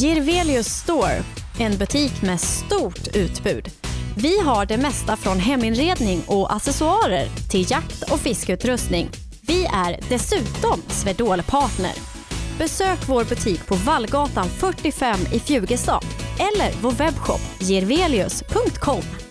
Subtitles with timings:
[0.00, 1.22] Girvelius Store,
[1.58, 3.68] en butik med stort utbud.
[4.16, 9.08] Vi har det mesta från heminredning och accessoarer till jakt och fiskeutrustning.
[9.40, 11.92] Vi är dessutom Swedol-partner.
[12.58, 16.04] Besök vår butik på Vallgatan 45 i Fjugestad
[16.38, 19.25] eller vår webbshop girvelius.com.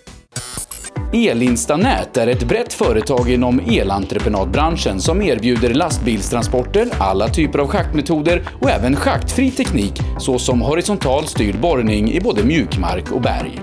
[1.12, 8.70] Elinstanät är ett brett företag inom elentreprenadbranschen som erbjuder lastbilstransporter, alla typer av schaktmetoder och
[8.70, 13.60] även schaktfri teknik såsom horisontal styrd borrning i både mjukmark och berg.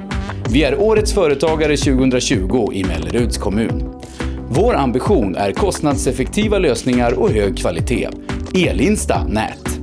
[0.49, 3.93] Vi är Årets Företagare 2020 i Melleruds kommun.
[4.49, 8.09] Vår ambition är kostnadseffektiva lösningar och hög kvalitet.
[8.55, 9.82] Elinsta Nät.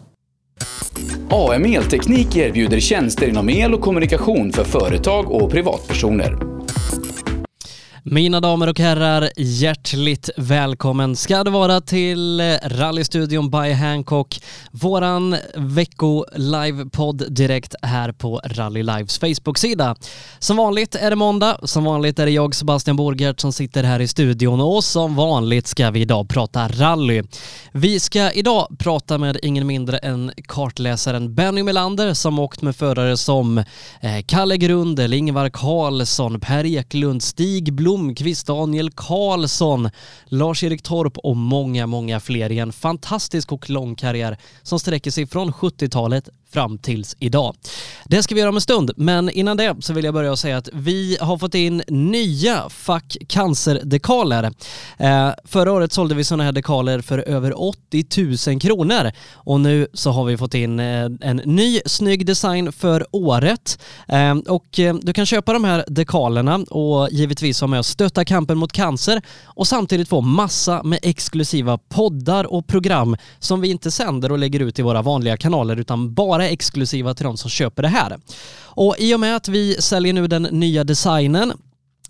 [1.33, 6.50] AM Elteknik erbjuder tjänster inom el och kommunikation för företag och privatpersoner.
[8.03, 14.39] Mina damer och herrar, hjärtligt välkommen ska det vara till Rallystudion by Hancock,
[14.71, 19.95] våran vecko-livepodd direkt här på Rally Lives Facebook-sida.
[20.39, 23.99] Som vanligt är det måndag, som vanligt är det jag Sebastian Borgert som sitter här
[23.99, 27.23] i studion och som vanligt ska vi idag prata rally.
[27.71, 33.17] Vi ska idag prata med ingen mindre än kartläsaren Benny Melander som åkt med förare
[33.17, 33.65] som eh,
[34.25, 39.89] Kalle Grund, Ingvar Karlsson, Per Eklund, Stig Blom Blomqvist, Daniel Karlsson,
[40.25, 45.27] Lars-Erik Torp och många, många fler i en fantastisk och lång karriär som sträcker sig
[45.27, 47.55] från 70-talet fram tills idag.
[48.05, 50.39] Det ska vi göra om en stund, men innan det så vill jag börja och
[50.39, 54.43] säga att vi har fått in nya Fack Cancerdekaler.
[54.97, 59.87] Eh, förra året sålde vi sådana här dekaler för över 80 000 kronor och nu
[59.93, 64.95] så har vi fått in eh, en ny snygg design för året eh, och eh,
[65.01, 69.21] du kan köpa de här dekalerna och givetvis vara med och stötta kampen mot cancer
[69.43, 74.59] och samtidigt få massa med exklusiva poddar och program som vi inte sänder och lägger
[74.59, 78.19] ut i våra vanliga kanaler utan bara bara exklusiva till de som köper det här.
[78.75, 81.53] Och i och med att vi säljer nu den nya designen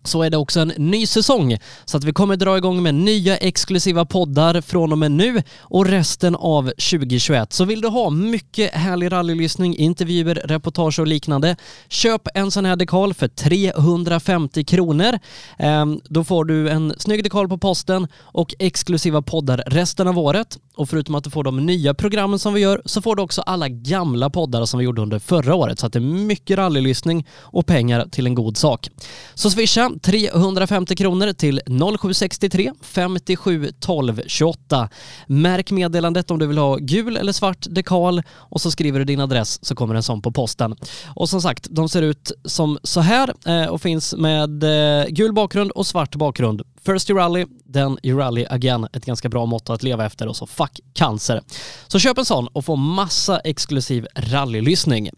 [0.03, 1.57] så är det också en ny säsong.
[1.85, 5.85] Så att vi kommer dra igång med nya exklusiva poddar från och med nu och
[5.85, 7.53] resten av 2021.
[7.53, 11.55] Så vill du ha mycket härlig rallylyssning, intervjuer, reportage och liknande,
[11.89, 15.19] köp en sån här dekal för 350 kronor.
[15.57, 20.57] Ehm, då får du en snygg dekal på posten och exklusiva poddar resten av året.
[20.75, 23.41] Och förutom att du får de nya programmen som vi gör så får du också
[23.41, 25.79] alla gamla poddar som vi gjorde under förra året.
[25.79, 28.89] Så att det är mycket rallylyssning och pengar till en god sak.
[29.33, 34.89] Så swisha 350 kronor till 0763 57 12 28.
[35.27, 39.19] Märk meddelandet om du vill ha gul eller svart dekal och så skriver du din
[39.19, 40.75] adress så kommer en sån på posten.
[41.15, 45.33] Och som sagt, de ser ut som så här eh, och finns med eh, gul
[45.33, 46.61] bakgrund och svart bakgrund.
[46.85, 48.87] First you rally, then you rally again.
[48.93, 51.41] Ett ganska bra motto att leva efter och så fuck cancer.
[51.87, 55.09] Så köp en sån och få massa exklusiv rallylyssning.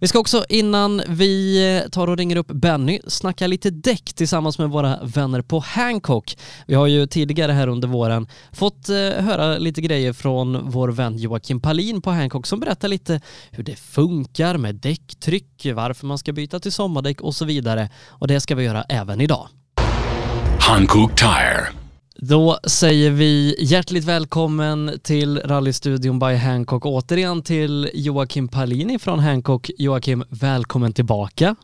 [0.00, 4.58] Vi ska också innan vi eh, tar och ringer upp Benny snacka lite däck tillsammans
[4.58, 6.36] med våra vänner på Hancock.
[6.66, 11.18] Vi har ju tidigare här under våren fått eh, höra lite grejer från vår vän
[11.18, 16.32] Joakim Palin på Hancock som berättar lite hur det funkar med däcktryck, varför man ska
[16.32, 17.90] byta till sommardäck och så vidare.
[18.06, 19.48] Och det ska vi göra även idag.
[20.66, 21.68] Hankook Tire.
[22.16, 26.86] Då säger vi hjärtligt välkommen till Rallystudion by Hancock.
[26.86, 29.70] Återigen till Joakim Palini från Hancock.
[29.78, 31.56] Joakim, välkommen tillbaka.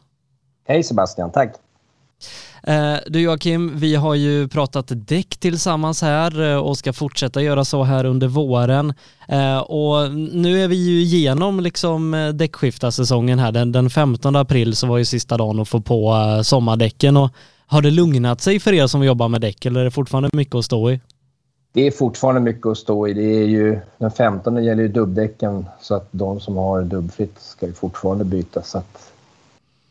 [0.68, 1.54] Hej Sebastian, tack.
[2.62, 7.64] Eh, du Joakim, vi har ju pratat däck tillsammans här eh, och ska fortsätta göra
[7.64, 8.94] så här under våren.
[9.28, 13.52] Eh, och nu är vi ju igenom liksom däckskiftarsäsongen här.
[13.52, 16.14] Den, den 15 april så var ju sista dagen att få på
[16.44, 17.30] sommardäcken och
[17.70, 20.54] har det lugnat sig för er som jobbar med däck eller är det fortfarande mycket
[20.54, 21.00] att stå i?
[21.72, 23.12] Det är fortfarande mycket att stå i.
[23.12, 27.66] Det är ju, den 15 gäller ju dubbdäcken så att de som har dubbfritt ska
[27.66, 28.62] ju fortfarande byta.
[28.62, 28.82] Så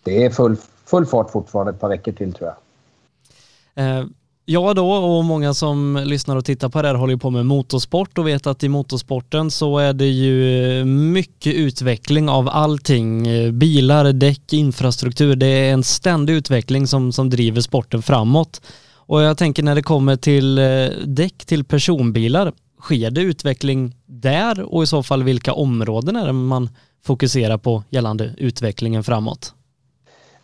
[0.03, 4.09] det är full, full fart fortfarande ett par veckor till tror jag.
[4.51, 7.45] Jag då och många som lyssnar och tittar på det här håller ju på med
[7.45, 13.23] motorsport och vet att i motorsporten så är det ju mycket utveckling av allting.
[13.59, 15.35] Bilar, däck, infrastruktur.
[15.35, 18.61] Det är en ständig utveckling som, som driver sporten framåt.
[18.95, 24.73] Och jag tänker när det kommer till eh, däck till personbilar, sker det utveckling där
[24.73, 26.69] och i så fall vilka områden är det man
[27.05, 29.53] fokuserar på gällande utvecklingen framåt?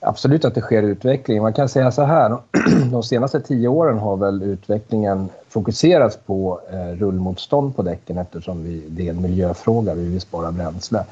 [0.08, 1.42] Absolut att det sker utveckling.
[1.42, 2.38] Man kan säga så här,
[2.92, 8.84] de senaste tio åren har väl utvecklingen fokuserats på eh, rullmotstånd på däcken eftersom vi,
[8.88, 11.06] det är en miljöfråga, vi vill spara bränsle.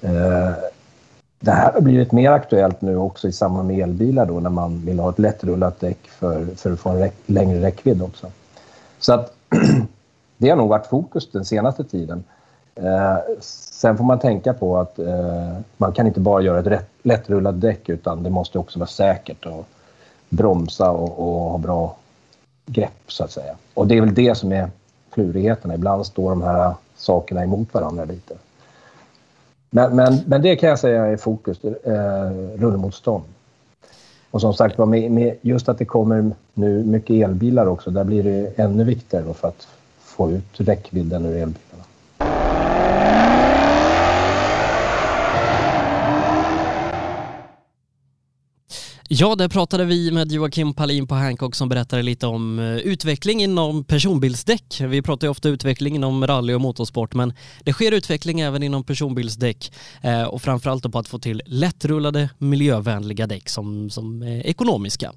[0.00, 0.50] Eh,
[1.40, 4.86] det här har blivit mer aktuellt nu också i samband med elbilar då när man
[4.86, 8.30] vill ha ett lättrullat däck för, för att få en räck, längre räckvidd också.
[8.98, 9.32] Så att
[10.36, 12.24] det har nog varit fokus den senaste tiden.
[12.74, 13.16] Eh,
[13.84, 17.60] Sen får man tänka på att eh, man kan inte bara göra ett rätt, lättrullat
[17.60, 19.66] däck utan det måste också vara säkert och
[20.28, 21.96] bromsa och, och, ha bra
[22.66, 23.54] grepp så att säga.
[23.74, 24.70] Och det är väl det som är
[25.10, 25.74] klurigheterna.
[25.74, 28.34] Ibland står de här sakerna emot varandra lite.
[29.70, 33.24] Men, men, men det kan jag säga är fokus, eh, rullmotstånd.
[34.30, 38.22] Och som sagt med, med just att det kommer nu mycket elbilar också, där blir
[38.22, 41.73] det ännu viktigare för att få ut räckvidden ur elbilarna.
[49.08, 53.42] Ja, där pratade vi med Joakim Palin på Hancock som berättade lite om eh, utveckling
[53.42, 54.80] inom personbilsdäck.
[54.80, 57.32] Vi pratar ju ofta utveckling inom rally och motorsport, men
[57.64, 59.72] det sker utveckling även inom personbilsdäck
[60.02, 65.12] eh, och framförallt på att få till lättrullade miljövänliga däck som, som är ekonomiska.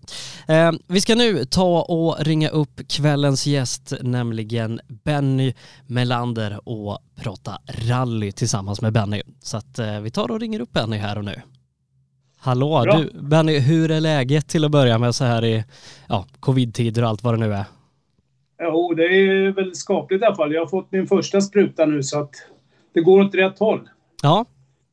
[0.47, 5.53] Eh, vi ska nu ta och ringa upp kvällens gäst, nämligen Benny
[5.85, 9.21] Melander och prata rally tillsammans med Benny.
[9.43, 11.41] Så att vi tar och ringer upp Benny här och nu.
[12.47, 12.97] Hallå, Bra.
[12.97, 15.63] du Benny, hur är läget till att börja med så här i
[16.09, 17.65] ja, covid-tider och allt vad det nu är?
[18.61, 20.53] Jo, det är väl skapligt i alla fall.
[20.53, 22.31] Jag har fått min första spruta nu så att
[22.93, 23.89] det går åt rätt håll.
[24.23, 24.45] Ja,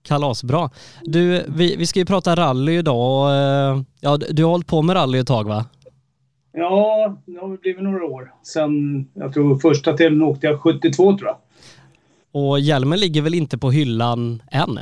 [0.02, 0.70] kalasbra.
[1.02, 3.30] Du, vi, vi ska ju prata rally idag.
[3.30, 5.66] Eh, ja, du har hållit på med rally ett tag va?
[6.52, 8.32] Ja, det har blivit några år.
[8.42, 11.36] Sen, jag tror första tävlingen åkte jag 72 tror jag.
[12.32, 14.78] Och hjälmen ligger väl inte på hyllan än?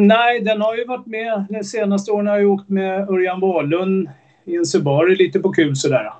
[0.00, 1.46] Nej, den har ju varit med.
[1.50, 4.08] De senaste åren har jag åkt med Örjan Wahlund
[4.44, 6.12] i en Subaru lite på kul sådär.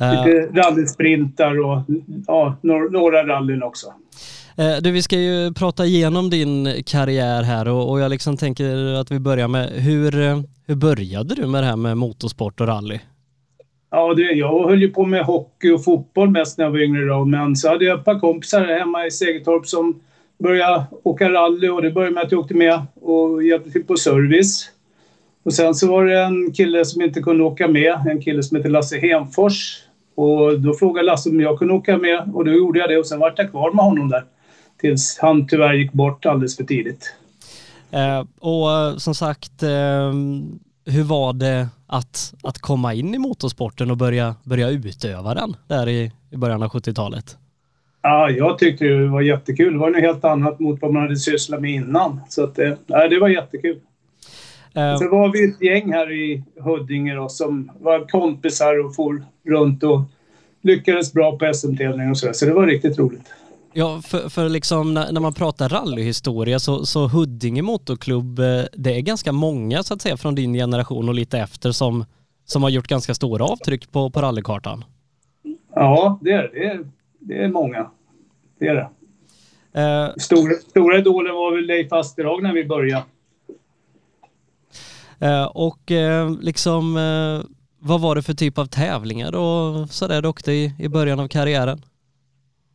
[0.00, 1.82] Uh, lite rallysprintar och
[2.26, 3.86] ja, några, rallyn också.
[4.58, 8.94] Uh, du, vi ska ju prata igenom din karriär här och, och jag liksom tänker
[9.00, 10.12] att vi börjar med hur,
[10.66, 12.98] hur började du med det här med motorsport och rally?
[13.90, 17.04] Ja, det, jag höll ju på med hockey och fotboll mest när jag var yngre
[17.04, 20.00] då, men så hade jag ett par kompisar hemma i Segeltorp som
[20.38, 23.96] började åka rally och det började med att jag åkte med och hjälpte till på
[23.96, 24.70] service.
[25.42, 28.56] Och sen så var det en kille som inte kunde åka med, en kille som
[28.56, 29.82] heter Lasse Henfors.
[30.14, 33.06] Och då frågade Lasse om jag kunde åka med och då gjorde jag det och
[33.06, 34.24] sen var jag kvar med honom där.
[34.80, 37.14] Tills han tyvärr gick bort alldeles för tidigt.
[37.90, 40.12] Eh, och eh, som sagt, eh,
[40.86, 45.88] hur var det att, att komma in i motorsporten och börja, börja utöva den där
[45.88, 47.36] i, i början av 70-talet?
[48.08, 49.72] Ja, jag tyckte det var jättekul.
[49.72, 52.20] Det var något helt annat mot vad man hade sysslat med innan.
[52.28, 53.80] Så att, eh, nej, det var jättekul.
[54.76, 59.24] Uh, så var vi ett gäng här i Huddinge då, som var kompisar och for
[59.48, 60.00] runt och
[60.62, 62.32] lyckades bra på SM-tävlingar och så.
[62.32, 63.34] Så det var riktigt roligt.
[63.72, 68.96] Ja, för, för liksom när, när, man pratar rallyhistoria så, så Huddinge Motorklubb, eh, det
[68.96, 72.04] är ganska många så att säga från din generation och lite efter som,
[72.44, 74.84] som har gjort ganska stora avtryck på, på rallykartan.
[75.74, 76.84] Ja, det är det.
[77.28, 77.90] Det är många
[78.58, 78.88] det är det.
[79.80, 83.04] Uh, stora, stora idolen var väl Leif Asterhag när vi började.
[85.22, 86.94] Uh, och uh, liksom,
[87.78, 91.28] vad var det för typ av tävlingar och sådär du åkte i, i början av
[91.28, 91.82] karriären?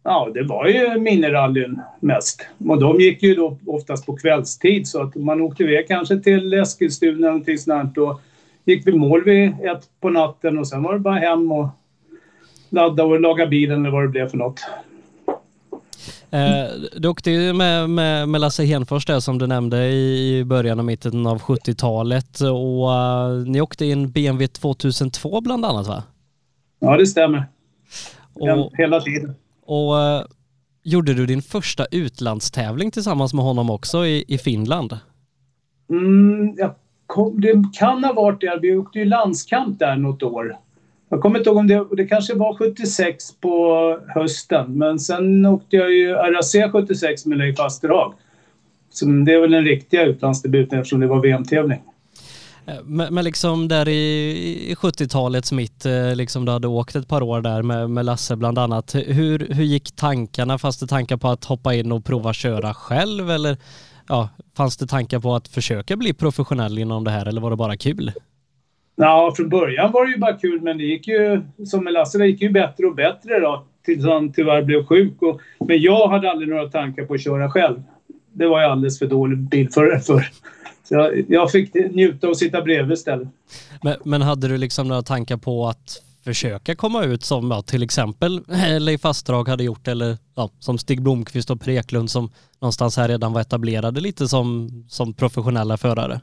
[0.03, 2.48] Ja, det var ju minirallyn mest.
[2.67, 6.53] Och de gick ju då oftast på kvällstid så att man åkte iväg kanske till
[6.53, 8.22] Eskilstuna eller någonting sånt och
[8.65, 11.67] gick vi mål vid ett på natten och sen var det bara hem och
[12.72, 14.60] ladda och laga bilen eller vad det blev för något.
[16.32, 20.80] Eh, du åkte ju med, med, med Lasse Henfors där som du nämnde i början
[20.80, 26.04] och mitten av 70-talet och uh, ni åkte i en BMW 2002 bland annat va?
[26.80, 27.46] Ja, det stämmer.
[28.34, 29.36] Och, Hela tiden.
[29.66, 30.25] och uh,
[30.84, 34.98] gjorde du din första utlandstävling tillsammans med honom också i, i Finland?
[35.90, 36.75] Mm, jag
[37.06, 38.60] kom, det kan ha varit det.
[38.62, 40.58] Vi åkte ju landskamp där något år.
[41.12, 44.77] Jag kommer inte ihåg om det, det kanske var 76 på hösten.
[44.77, 48.13] Men sen åkte jag ju RAC 76 med Leif Asterhag.
[48.89, 51.82] Så det är väl den riktiga utlandsdebuten eftersom det var VM-tävling.
[52.84, 54.32] Men, men liksom där i,
[54.72, 58.36] i 70-talets mitt, eh, liksom du hade åkt ett par år där med, med Lasse
[58.36, 58.96] bland annat.
[58.96, 60.58] Hur, hur gick tankarna?
[60.58, 63.58] Fanns det tankar på att hoppa in och prova köra själv eller
[64.08, 67.58] ja, fanns det tankar på att försöka bli professionell inom det här eller var det
[67.58, 68.12] bara kul?
[68.95, 72.17] Ja, från början var det ju bara kul men det gick ju, som med Lasse,
[72.17, 73.65] det gick ju bättre och bättre då.
[73.86, 75.21] Tills han tyvärr blev sjuk.
[75.21, 77.83] Och, men jag hade aldrig några tankar på att köra själv.
[78.33, 80.27] Det var jag alldeles för dålig bilförare för.
[80.83, 83.27] Så jag, jag fick njuta och sitta bredvid istället.
[83.83, 87.83] Men, men hade du liksom några tankar på att försöka komma ut som ja, till
[87.83, 92.31] exempel eh, Leif Astrag hade gjort eller ja, som Stig Blomqvist och Per Eklund som
[92.60, 96.21] någonstans här redan var etablerade lite som, som professionella förare?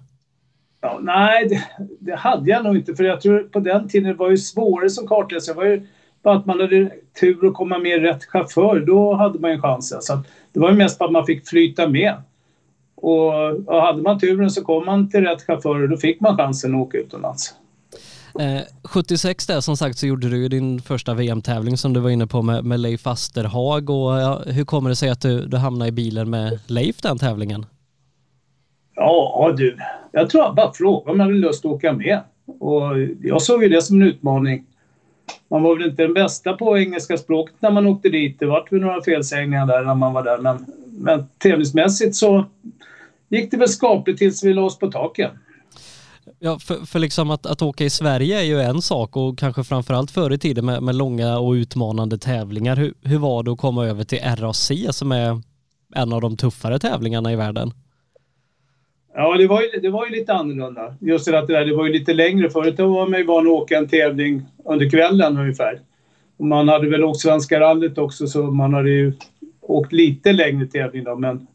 [0.81, 1.63] Ja, nej, det,
[1.99, 2.95] det hade jag nog inte.
[2.95, 5.55] För jag tror på den tiden det var ju svårare som kartläsare.
[5.55, 5.87] Det var ju
[6.23, 8.81] bara att man hade tur att komma med rätt chaufför.
[8.81, 10.03] Då hade man ju chansen.
[10.03, 12.15] Så att det var ju mest att man fick flyta med.
[12.95, 16.37] Och, och hade man turen så kom man till rätt chaufför och då fick man
[16.37, 17.55] chansen att åka utomlands.
[18.41, 22.27] Eh, 76 där som sagt så gjorde du din första VM-tävling som du var inne
[22.27, 25.89] på med, med Leif Asterhag och ja, hur kommer det sig att du, du hamnade
[25.89, 27.67] i bilen med Leif den tävlingen?
[28.99, 29.77] Ja du,
[30.13, 32.21] jag tror jag bara frågade om jag hade lust att åka med.
[32.61, 32.83] Och
[33.23, 34.65] jag såg ju det som en utmaning.
[35.51, 38.41] Man var väl inte den bästa på engelska språket när man åkte dit.
[38.41, 40.39] Det var väl några felsägningar där när man var där.
[40.39, 42.45] Men, men tävlingsmässigt så
[43.29, 45.31] gick det väl skapligt tills vi la oss på taket.
[46.39, 49.65] Ja, för, för liksom att, att åka i Sverige är ju en sak och kanske
[49.65, 52.77] framförallt förr i tiden med, med långa och utmanande tävlingar.
[52.77, 55.43] Hur, hur var det att komma över till RAC som är
[55.95, 57.73] en av de tuffare tävlingarna i världen?
[59.15, 60.95] Ja, det var ju, det var ju lite annorlunda.
[61.01, 62.51] Just det att det, där, det var ju lite längre.
[62.51, 65.81] Förut var man ju van att åka en tävling under kvällen ungefär.
[66.39, 69.13] Man hade väl åkt Svenska rallyt också så man hade ju
[69.61, 71.17] åkt lite längre tävling då.
[71.17, 71.47] Men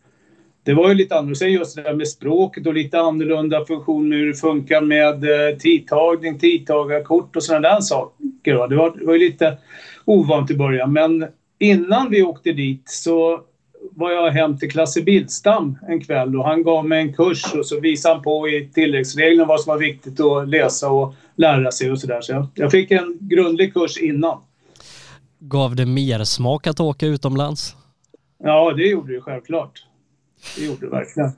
[0.63, 1.35] det var ju lite annorlunda.
[1.35, 5.23] Sen just det där med språket och lite annorlunda funktion med hur det funkar med
[5.23, 8.69] eh, tidtagning, tidtagarkort och sådana där saker.
[8.69, 9.57] Det, var, det var ju lite
[10.05, 10.93] ovant i början.
[10.93, 11.25] Men
[11.59, 13.41] innan vi åkte dit så
[13.95, 17.65] var jag hem till Klasse Bildstam en kväll och han gav mig en kurs och
[17.65, 21.91] så visade han på i tilläggsreglerna vad som var viktigt att läsa och lära sig
[21.91, 22.21] och sådär.
[22.21, 24.37] Så jag, jag fick en grundlig kurs innan.
[25.39, 27.75] Gav det mer smak att åka utomlands?
[28.43, 29.85] Ja, det gjorde det självklart.
[30.57, 31.29] Det gjorde det verkligen.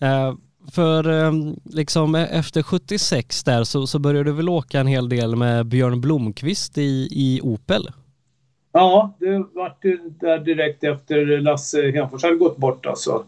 [0.00, 0.34] Eh,
[0.72, 1.32] för eh,
[1.64, 6.00] liksom efter 76 där så, så började du väl åka en hel del med Björn
[6.00, 7.88] Blomqvist i, i Opel?
[8.76, 13.24] Ja, det vart det där direkt efter Lasse Henfors hade gått bort alltså.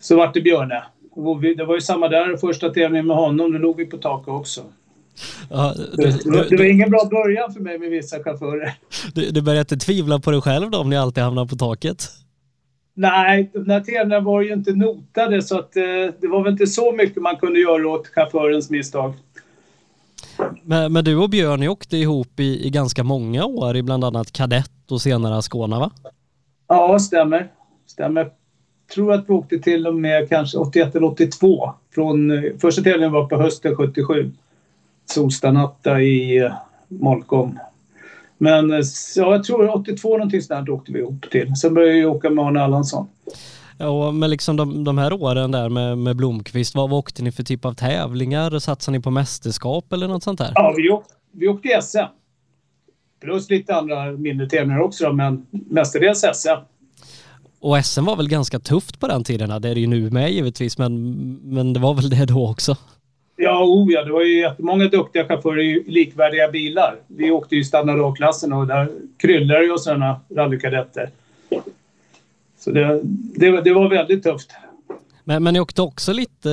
[0.00, 0.82] Så vart det Björne.
[1.56, 3.52] Det var ju samma där, första tävlingen med honom.
[3.52, 4.60] Då låg vi på taket också.
[5.50, 8.74] Ja, Det, det, var, det var ingen bra början för mig med vissa chaufförer.
[9.14, 12.08] du, du började inte tvivla på dig själv då om ni alltid hamnar på taket?
[12.94, 15.82] Nej, de där tävlingarna var ju inte notade så att eh,
[16.20, 19.14] det var väl inte så mycket man kunde göra åt chaufförens misstag.
[20.62, 24.04] Men, men du och Björn ni åkte ihop i, i ganska många år i bland
[24.04, 25.90] annat kadett och senare Skåne va?
[26.68, 27.50] Ja, stämmer.
[27.86, 28.30] Stämmer.
[28.94, 31.72] tror att vi åkte till och med kanske 81 eller 82.
[31.94, 34.32] Från, första tävlingen var på hösten 77.
[35.06, 36.52] Solstanatta i eh,
[36.88, 37.58] Molkom.
[38.38, 38.80] Men eh,
[39.16, 41.56] ja, jag tror 82 någonting sånt åkte vi ihop till.
[41.56, 43.06] Sen började jag åka med Arne Allansson.
[43.78, 47.32] Ja, men liksom de, de här åren där med, med Blomqvist, vad, vad åkte ni
[47.32, 48.58] för typ av tävlingar?
[48.58, 50.52] Satsade ni på mästerskap eller något sånt där?
[50.54, 51.98] Ja, vi åkte, vi åkte SM.
[53.20, 56.48] Plus lite andra mindre tävlingar också men mestadels SM.
[57.60, 59.62] Och SM var väl ganska tufft på den tiden?
[59.62, 61.12] Det är det ju nu med givetvis, men,
[61.42, 62.76] men det var väl det då också?
[63.36, 66.96] Ja, oh ja, det var ju jättemånga duktiga chaufförer i likvärdiga bilar.
[67.06, 71.10] Vi åkte ju standard A-klassen och där kryllar ju sådana rallykadetter.
[72.64, 73.00] Så det,
[73.36, 74.50] det, det var väldigt tufft.
[75.24, 76.48] Men, men ni åkte också lite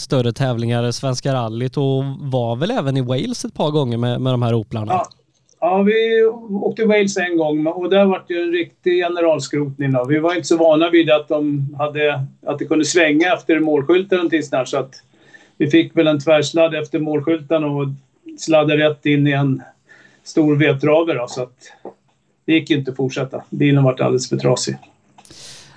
[0.00, 4.32] större tävlingar, Svenska rallyt och var väl även i Wales ett par gånger med, med
[4.32, 4.92] de här Oplarna?
[4.92, 5.08] Ja.
[5.60, 9.92] ja, vi åkte Wales en gång och där var det en riktig generalskrotning.
[9.92, 10.04] Då.
[10.04, 14.20] Vi var inte så vana vid att, de hade, att det kunde svänga efter målskylten
[14.20, 14.94] och sånt så att
[15.56, 17.86] vi fick väl en tvärsladd efter målskylten och
[18.38, 19.62] sladdade rätt in i en
[20.24, 21.72] stor vedtrave då, så att
[22.44, 23.44] det gick inte att fortsätta.
[23.50, 24.76] Bilen var alldeles för trasig.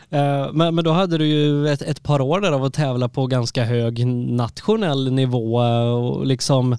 [0.10, 3.10] Eh, men, men då hade du ju ett, ett par år där av att tävla
[3.10, 6.78] på ganska hög nationell nivå eh, och liksom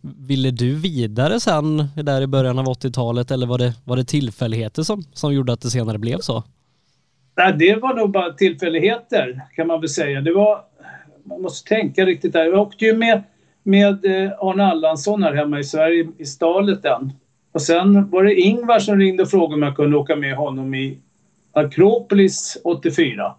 [0.00, 4.82] ville du vidare sen där i början av 80-talet eller var det, var det tillfälligheter
[4.82, 6.44] som, som gjorde att det senare blev så?
[7.36, 10.20] Nej, det var nog bara tillfälligheter kan man väl säga.
[10.20, 10.60] Det var,
[11.24, 12.44] man måste tänka riktigt där.
[12.44, 13.22] Jag åkte ju med,
[13.62, 17.12] med eh, Arne Allansson här hemma i Sverige i Stalet den.
[17.52, 20.74] Och sen var det Ingvar som ringde och frågade om jag kunde åka med honom
[20.74, 20.98] i
[21.56, 23.34] Akropolis 84.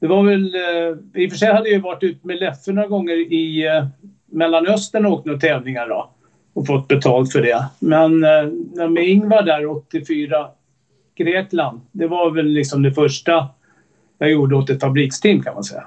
[0.00, 0.54] Det var väl...
[0.54, 3.86] Eh, I och för sig hade jag varit ute med Leffe några gånger i eh,
[4.26, 6.10] Mellanöstern och åkt några tävlingar då.
[6.52, 7.64] Och fått betalt för det.
[7.78, 10.48] Men eh, med Ingvar där 84,
[11.16, 11.80] Grekland.
[11.92, 13.48] Det var väl liksom det första
[14.18, 15.84] jag gjorde åt ett fabriksteam kan man säga.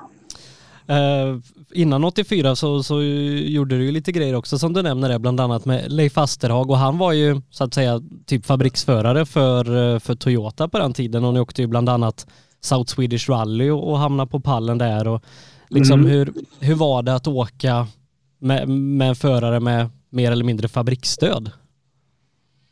[0.88, 1.38] Eh,
[1.74, 5.40] innan 84 så, så gjorde du ju lite grejer också som du nämner det, bland
[5.40, 10.00] annat med Leif Asterhag och han var ju så att säga typ fabriksförare för, eh,
[10.00, 12.28] för Toyota på den tiden och ni åkte ju bland annat
[12.62, 15.24] South Swedish Rally och, och hamnade på pallen där och
[15.70, 16.12] liksom mm.
[16.12, 17.88] hur, hur var det att åka
[18.40, 21.52] med, med en förare med mer eller mindre fabriksstöd?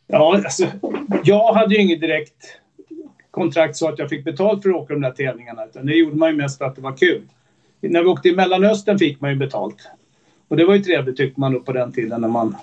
[0.07, 0.67] Ja, alltså,
[1.24, 2.60] jag hade ju inget direkt
[3.31, 5.65] kontrakt så att jag fick betalt för att åka de där tävlingarna.
[5.65, 7.22] Utan det gjorde man ju mest för att det var kul.
[7.89, 9.89] När vi åkte i Mellanöstern fick man ju betalt.
[10.48, 12.56] Och det var ju trevligt tyckte man då på den tiden när man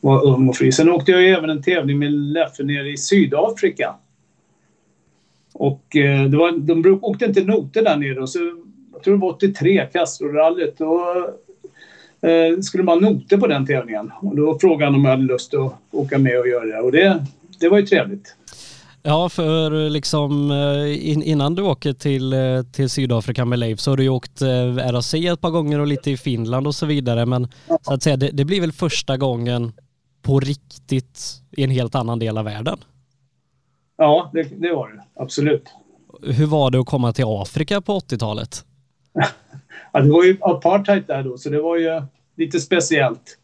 [0.00, 0.72] var ung och fri.
[0.72, 3.94] Sen åkte jag ju även en tävling med Leffe nere i Sydafrika.
[5.54, 8.20] Och eh, det var, de åkte inte noter där nere.
[8.20, 8.38] Och så,
[8.92, 10.78] jag tror det var 83, Castrorallyt.
[10.78, 11.26] Då
[12.20, 14.12] eh, skulle man ha noter på den tävlingen.
[14.20, 16.80] Och då frågade han om jag hade lust att åka med och göra det.
[16.80, 17.24] Och det,
[17.60, 18.36] det var ju trevligt.
[19.02, 23.96] Ja, för liksom eh, innan du åker till, eh, till Sydafrika med Leif så har
[23.96, 27.26] du ju åkt eh, RAC ett par gånger och lite i Finland och så vidare.
[27.26, 27.48] Men
[27.82, 29.72] så att säga, det, det blir väl första gången
[30.22, 32.78] på riktigt i en helt annan del av världen?
[33.96, 35.22] Ja, det, det var det.
[35.22, 35.64] Absolut.
[36.22, 38.64] Hur var det att komma till Afrika på 80-talet?
[39.92, 42.02] ja, det var ju apartheid där då, så det var ju
[42.36, 43.38] lite speciellt.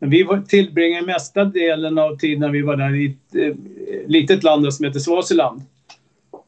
[0.00, 3.56] Men vi tillbringade mesta delen av tiden när vi var där i ett eh,
[4.06, 5.62] litet land som heter Swaziland.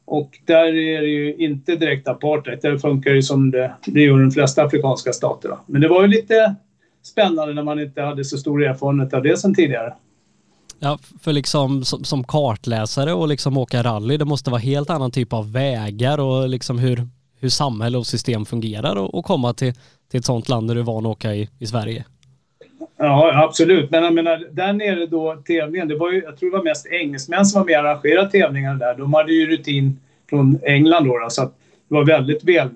[0.05, 2.59] Och där är det ju inte direkt apartheid.
[2.63, 5.49] Där funkar det som det, det gör de flesta afrikanska stater.
[5.49, 5.61] Då.
[5.67, 6.55] Men det var ju lite
[7.03, 9.95] spännande när man inte hade så stor erfarenhet av det sen tidigare.
[10.79, 15.11] Ja, för liksom som, som, kartläsare och liksom åka rally, det måste vara helt annan
[15.11, 17.09] typ av vägar och liksom hur,
[17.41, 19.75] hur samhälle och system fungerar och, och komma till,
[20.11, 22.05] till ett sånt land där du är van att åka i, i Sverige.
[22.97, 23.91] Ja, absolut.
[23.91, 26.87] Men jag menar, där nere då, tävlingen, det var ju, jag tror det var mest
[26.87, 28.95] engelsmän som var med och arrangerade tävlingarna där.
[28.95, 31.55] De hade ju rutin från England då, då så att
[31.89, 32.69] det var väldigt väl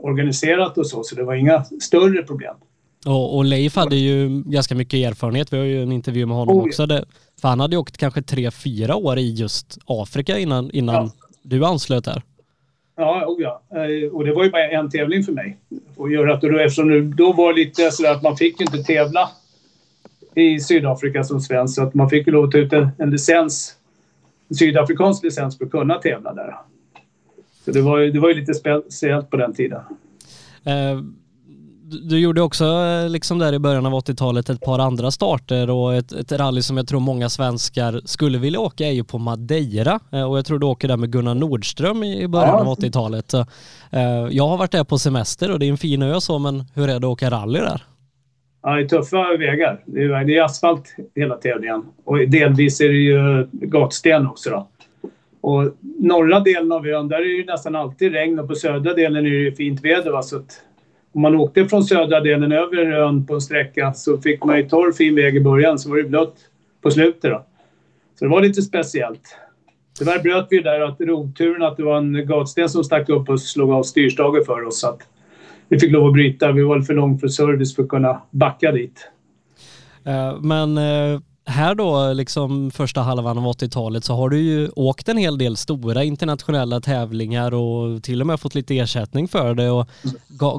[0.00, 2.54] organiserat och så, så det var inga större problem.
[3.06, 5.52] Och, och Leif hade ju ganska mycket erfarenhet.
[5.52, 6.86] Vi har ju en intervju med honom oh, också.
[6.86, 7.04] Det,
[7.40, 11.10] för han hade ju åkt kanske tre, fyra år i just Afrika innan, innan ja.
[11.42, 12.22] du anslöt där.
[12.96, 15.56] Ja, oh ja, eh, och det var ju bara en tävling för mig.
[15.96, 16.12] Och
[16.60, 19.30] eftersom det då var lite sådär att man fick ju inte tävla
[20.34, 21.74] i Sydafrika som svensk.
[21.74, 23.74] Så att man fick lov att ta ut en, en licens,
[24.48, 26.56] en sydafrikansk licens för att kunna tävla där.
[27.64, 29.80] Så det var ju, det var ju lite speciellt på den tiden.
[30.64, 31.00] Eh,
[32.02, 35.94] du gjorde också, eh, liksom där i början av 80-talet, ett par andra starter och
[35.94, 40.00] ett, ett rally som jag tror många svenskar skulle vilja åka är ju på Madeira
[40.12, 42.60] eh, och jag tror du åker där med Gunnar Nordström i början ja.
[42.60, 43.34] av 80-talet.
[43.34, 46.64] Eh, jag har varit där på semester och det är en fin ö så, men
[46.74, 47.82] hur är det att åka rally där?
[48.62, 49.80] Ja, det är tuffa vägar.
[49.84, 51.84] Det är, det är asfalt hela tävlingen.
[52.04, 54.50] Och delvis är det ju gatsten också.
[54.50, 54.68] Då.
[55.40, 59.26] Och norra delen av ön, där är det nästan alltid regn och på södra delen
[59.26, 60.10] är det fint väder.
[60.10, 60.22] Va?
[60.22, 60.62] Så att
[61.12, 64.68] om man åkte från södra delen över ön på en sträcka så fick man ju
[64.68, 66.36] torr fin väg i början, så var det blött
[66.82, 67.30] på slutet.
[67.30, 67.44] Då.
[68.18, 69.36] Så det var lite speciellt.
[69.98, 73.40] Tyvärr bröt vi där att roturen att det var en gatsten som stack upp och
[73.40, 74.80] slog av styrstagen för oss.
[74.80, 75.08] Så att
[75.72, 76.52] vi fick lov att bryta.
[76.52, 79.08] Vi var för långt för service för att kunna backa dit.
[80.04, 85.08] Eh, men eh, här då, liksom första halvan av 80-talet, så har du ju åkt
[85.08, 89.70] en hel del stora internationella tävlingar och till och med fått lite ersättning för det.
[89.70, 89.86] Och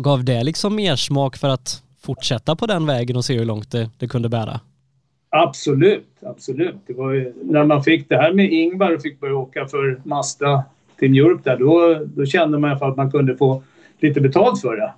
[0.04, 3.72] gav det liksom mer smak för att fortsätta på den vägen och se hur långt
[3.72, 4.60] det, det kunde bära?
[5.30, 6.76] Absolut, absolut.
[6.88, 10.02] Det var ju, när man fick det här med Ingvar och fick börja åka för
[10.04, 10.64] Mazda
[11.00, 13.64] Team Europe där, då, då kände man i alla fall att man kunde få
[14.00, 14.94] lite betalt för det.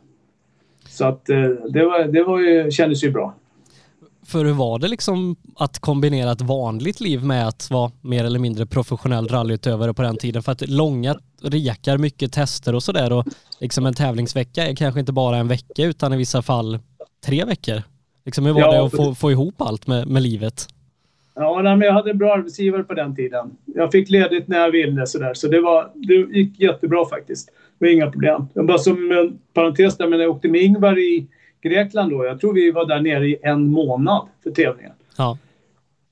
[0.95, 1.37] Så att eh,
[1.69, 3.33] det, var, det var ju, kändes ju bra.
[4.25, 8.39] För hur var det liksom att kombinera ett vanligt liv med att vara mer eller
[8.39, 10.43] mindre professionell rallyutövare på den tiden?
[10.43, 13.25] För att långa rekar, mycket tester och sådär och
[13.59, 16.79] liksom en tävlingsvecka är kanske inte bara en vecka utan i vissa fall
[17.25, 17.81] tre veckor.
[18.25, 20.67] Liksom hur var ja, det att få, få ihop allt med, med livet?
[21.35, 23.57] Ja, nej, men jag hade en bra arbetsgivare på den tiden.
[23.65, 25.33] Jag fick ledigt när jag ville sådär.
[25.33, 27.51] Så det, var, det gick jättebra faktiskt.
[27.79, 28.47] Det var inga problem.
[28.53, 31.27] Jag bara som en parentes där, men jag åkte med Ingvar i
[31.63, 32.25] Grekland då.
[32.25, 34.91] Jag tror vi var där nere i en månad för tävlingen.
[35.17, 35.37] Ja.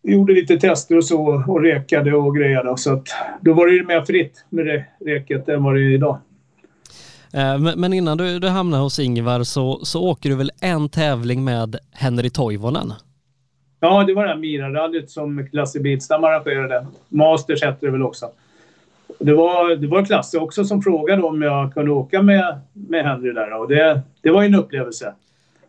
[0.02, 2.78] Vi gjorde lite tester och så och rekade och grejade.
[2.78, 3.08] Så att,
[3.42, 6.18] då var det ju mer fritt med det reket än vad det är idag.
[7.34, 10.90] Eh, Men men innan du, du hamnar hos Ingvar så, så åker du väl en
[10.90, 12.94] tävling med Henry Toivonen?
[13.84, 16.86] Ja, det var det här Mira-rallyt som Klasse Bilstam arrangerade.
[17.10, 18.30] Masters hette det väl också.
[19.20, 23.34] Det var, det var Klasse också som frågade om jag kunde åka med, med Henry
[23.34, 25.14] där och det, det var ju en upplevelse.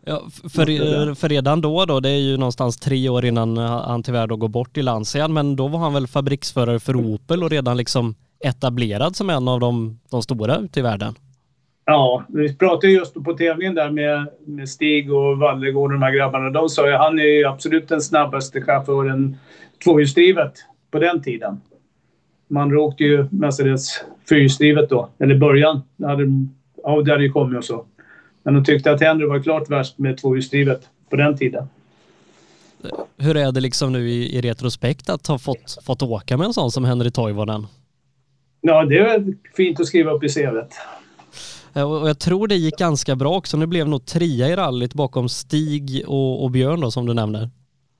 [0.05, 0.21] Ja,
[0.53, 4.35] för, för redan då då, det är ju någonstans tre år innan han tyvärr då
[4.35, 8.15] går bort i Lancia, men då var han väl fabriksförare för Opel och redan liksom
[8.39, 11.15] etablerad som en av de, de stora ute i världen.
[11.85, 16.11] Ja, vi pratade just på tävlingen där med, med Stig och Wallegård och de här
[16.11, 16.49] grabbarna.
[16.49, 19.37] De sa ju han är ju absolut den snabbaste chauffören
[19.83, 20.53] tvåhjulsdrivet
[20.91, 21.61] på den tiden.
[22.47, 25.81] Man åkte ju mestadels fyrhjulsdrivet då, eller i början.
[25.95, 26.23] Det hade,
[26.83, 27.85] ja, det hade ju kommit och så.
[28.43, 31.67] Men de tyckte att Henry var klart värst med tvåhjulsdrivet på den tiden.
[33.17, 36.53] Hur är det liksom nu i, i retrospekt att ha fått, fått åka med en
[36.53, 37.67] sån som Henry Toivonen?
[38.61, 40.73] Ja, det är fint att skriva upp i CVt.
[41.75, 43.57] Eh, Och jag tror det gick ganska bra också.
[43.57, 47.49] Nu blev nog trea i rallyt bakom Stig och, och Björn då som du nämner.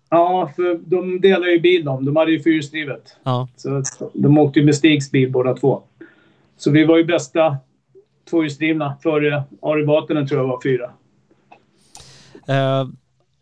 [0.10, 2.06] Ja, för de delar ju bil de.
[2.06, 3.16] De hade ju fyrhjulsdrivet.
[3.24, 3.48] Ja.
[3.56, 3.84] Så
[4.14, 5.82] de åkte ju med Stigs bil båda två.
[6.58, 7.58] Så vi var ju bästa
[8.30, 10.90] tvåhjulsdrivna före Ari Vatanen tror jag var fyra.
[12.48, 12.88] Eh,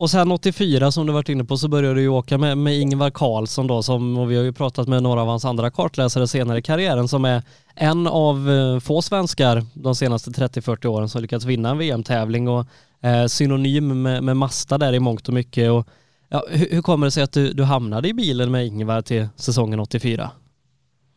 [0.04, 2.80] och sen 84 som du varit inne på så började du ju åka med, med
[2.80, 6.28] Ingvar Karlsson då som, och vi har ju pratat med några av hans andra kartläsare
[6.28, 7.42] senare i karriären som är
[7.76, 12.66] en av eh, få svenskar de senaste 30-40 åren som lyckats vinna en VM-tävling och
[13.02, 15.72] eh, synonym med, med Masta där i mångt och mycket.
[15.72, 15.88] Och,
[16.30, 19.28] ja, hur, hur kommer det sig att du, du hamnade i bilen med Ingvar till
[19.36, 20.30] säsongen 84?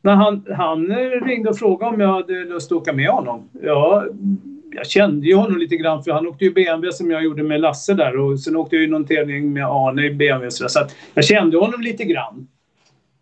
[0.03, 3.49] Men han, han eh, ringde och frågade om jag hade lust att åka med honom.
[3.63, 4.05] Ja,
[4.77, 7.61] jag kände ju honom lite grann för han åkte ju BMW som jag gjorde med
[7.61, 10.69] Lasse där och sen åkte jag ju någon tävling med Arne i BMW så, där.
[10.69, 12.49] så att jag kände honom lite grann.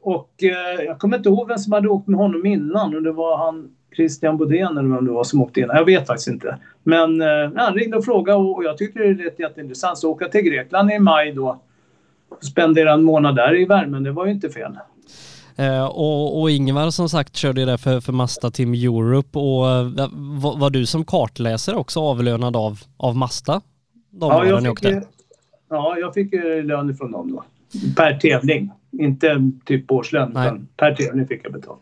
[0.03, 3.12] Och eh, jag kommer inte ihåg vem som hade åkt med honom innan och det
[3.12, 5.77] var han Christian Bodén eller vem det var som åkte innan.
[5.77, 6.59] Jag vet faktiskt inte.
[6.83, 9.99] Men eh, han ringde och frågade och jag tyckte det lät jätteintressant.
[9.99, 11.61] Så åka till Grekland i maj då
[12.29, 14.79] och spendera en månad där i värmen, det var ju inte fel.
[15.57, 19.71] Eh, och, och Ingvar som sagt körde ju det för, för Mazda Team Europe och
[19.71, 23.61] eh, var, var du som kartläsare också avlönad av, av Mazda?
[24.11, 25.03] De Ja, jag fick, åkte?
[25.71, 26.33] ja, jag fick
[26.64, 27.45] lön från dem då.
[27.97, 28.71] Per tävling.
[28.93, 30.47] Inte typ årslön, Nej.
[30.47, 31.81] utan per tävling fick jag betalt.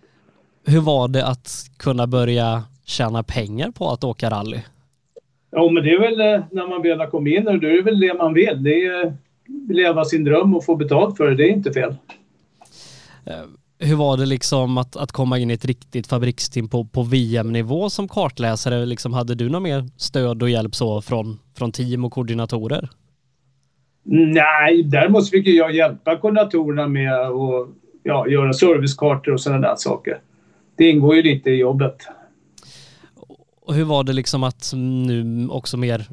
[0.66, 4.58] Hur var det att kunna börja tjäna pengar på att åka rally?
[5.50, 7.72] Ja, men det är väl eh, när man väl har kommit in och då är
[7.72, 8.62] det väl det man vill.
[8.62, 9.12] Det är eh,
[9.68, 11.36] leva sin dröm och få betalt för det.
[11.36, 11.96] Det är inte fel.
[13.84, 17.90] Hur var det liksom att, att komma in i ett riktigt fabriksteam på, på VM-nivå
[17.90, 18.86] som kartläsare?
[18.86, 22.88] Liksom, hade du något mer stöd och hjälp så från, från team och koordinatorer?
[24.04, 27.68] Nej, däremot fick jag hjälpa koordinatorerna med att
[28.02, 30.20] ja, göra servicekartor och sådana där saker.
[30.76, 31.96] Det ingår ju lite i jobbet.
[33.60, 36.06] Och hur var det liksom att nu också mer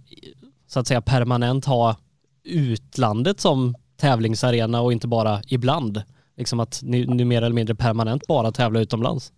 [0.67, 1.95] så att säga permanent ha
[2.43, 6.03] utlandet som tävlingsarena och inte bara ibland?
[6.39, 9.33] Liksom att ni nu mer eller mindre permanent bara tävla utomlands?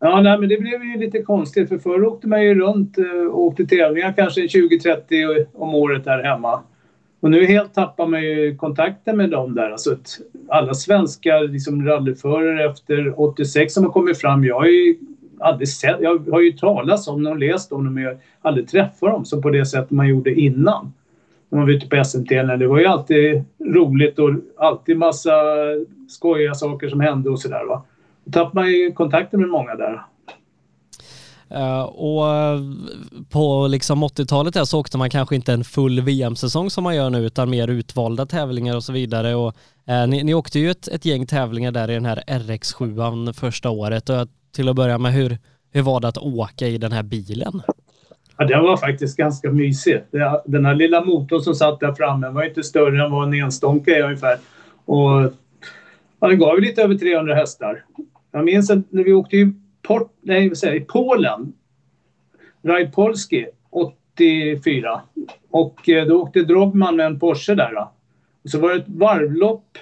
[0.00, 3.04] Ja, nej, men det blev ju lite konstigt för förr åkte man ju runt eh,
[3.04, 6.60] och åkte tävlingar kanske 20-30 om året här hemma.
[7.20, 9.70] Och nu helt tappar man ju kontakten med dem där.
[9.70, 14.96] Alltså att alla svenska liksom, rallyförare efter 86 som har kommit fram, jag har ju
[15.40, 18.18] aldrig sett, jag har ju talat om dem och läst om dem men jag har
[18.40, 20.92] aldrig träffat dem så på det sätt man gjorde innan.
[21.52, 22.28] När man var ute på SMT.
[22.28, 25.30] Det var ju alltid roligt och alltid massa
[26.08, 27.82] skojiga saker som hände och sådär va.
[28.24, 30.02] Då tappade man ju kontakten med många där.
[31.54, 32.60] Uh, och eh,
[33.30, 37.10] på liksom 80-talet där så åkte man kanske inte en full VM-säsong som man gör
[37.10, 39.34] nu utan mer utvalda tävlingar och så vidare.
[39.34, 39.54] Och,
[39.90, 43.70] uh, ni, ni åkte ju ett, ett gäng tävlingar där i den här RX7 första
[43.70, 45.38] året och till att börja med hur,
[45.70, 47.62] hur var det att åka i den här bilen?
[48.42, 50.06] Ja, det var faktiskt ganska mysigt.
[50.44, 53.90] Den här lilla motorn som satt där framme var inte större än vad en enstånka
[53.90, 54.38] är ungefär.
[54.84, 55.32] Och
[56.20, 57.84] ja, den gav ju lite över 300 hästar.
[58.32, 59.52] Jag minns att när vi åkte i,
[59.82, 61.52] Port, nej, säga, i Polen,
[62.62, 65.00] Raj Polski, 84.
[65.50, 67.74] Och eh, då åkte Drogman med en Porsche där.
[67.74, 67.92] Då.
[68.44, 69.78] Och så var det ett varvlopp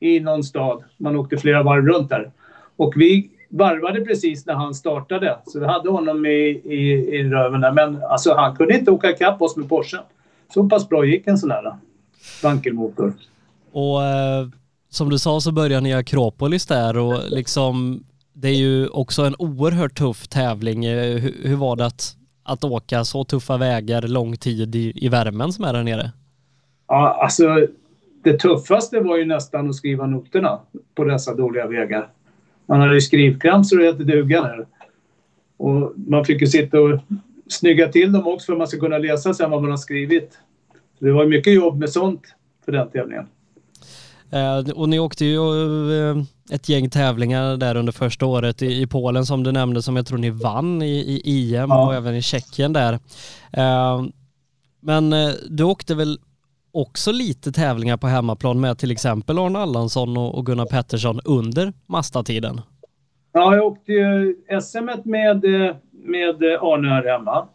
[0.00, 0.84] i någon stad.
[0.96, 2.30] Man åkte flera varv runt där.
[2.76, 5.38] Och vi varvade precis när han startade.
[5.46, 7.72] Så vi hade honom i, i, i röven där.
[7.72, 9.98] Men alltså, han kunde inte åka ikapp oss med Porsche.
[10.54, 11.78] Så pass bra gick en sån här då.
[12.42, 13.12] vankelmotor.
[13.72, 14.48] Och eh,
[14.88, 19.22] som du sa så började ni i Akropolis där och liksom det är ju också
[19.22, 20.84] en oerhört tuff tävling.
[20.84, 25.08] Eh, hur, hur var det att, att åka så tuffa vägar lång tid i, i
[25.08, 26.12] värmen som är där nere?
[26.88, 27.66] Ja, alltså
[28.24, 30.58] det tuffaste var ju nästan att skriva noterna
[30.94, 32.08] på dessa dåliga vägar.
[32.66, 34.66] Man hade ju skrivkramp så det hette duga där.
[35.56, 37.00] Och man fick ju sitta och
[37.48, 40.38] snygga till dem också för att man ska kunna läsa sen vad man har skrivit.
[40.98, 42.22] Så det var mycket jobb med sånt
[42.64, 43.26] för den tävlingen.
[44.30, 45.38] Eh, och ni åkte ju
[46.10, 46.16] eh,
[46.50, 50.18] ett gäng tävlingar där under första året i, Polen som du nämnde som jag tror
[50.18, 51.86] ni vann i, i EM ja.
[51.86, 52.92] och även i Tjeckien där.
[53.52, 54.04] Eh,
[54.80, 55.14] men
[55.50, 56.18] du åkte väl
[56.72, 62.60] också lite tävlingar på hemmaplan med till exempel Arne Allansson och Gunnar Pettersson under Masta-tiden?
[63.32, 65.44] Ja, jag åkte ju SM med,
[65.92, 67.46] med Arne här hemma.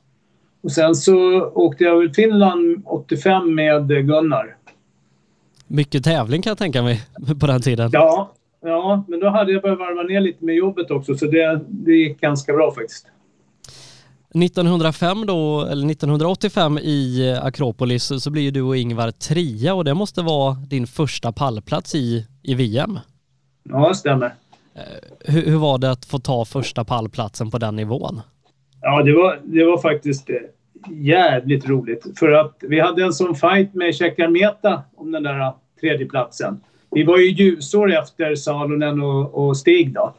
[0.64, 4.56] Och sen så åkte jag till Finland 85 med Gunnar.
[5.68, 7.02] Mycket tävling kan jag tänka mig
[7.40, 7.90] på den tiden.
[7.94, 11.62] Ja, ja men då hade jag börjat varva ner lite med jobbet också så det,
[11.68, 13.08] det gick ganska bra faktiskt.
[14.44, 20.22] 1905 då, eller 1985 i Akropolis så blir du och Ingvar trea och det måste
[20.22, 23.00] vara din första pallplats i, i VM.
[23.64, 24.34] Ja, det stämmer.
[24.76, 24.82] Eh,
[25.20, 28.22] hur, hur var det att få ta första pallplatsen på den nivån?
[28.82, 30.36] Ja, det var, det var faktiskt eh,
[30.92, 32.20] jävligt roligt.
[32.20, 36.60] För att vi hade en sån fight med Meta om den där tredjeplatsen.
[36.92, 40.16] Vi var ju ljusår efter Salonen och, och Stig då.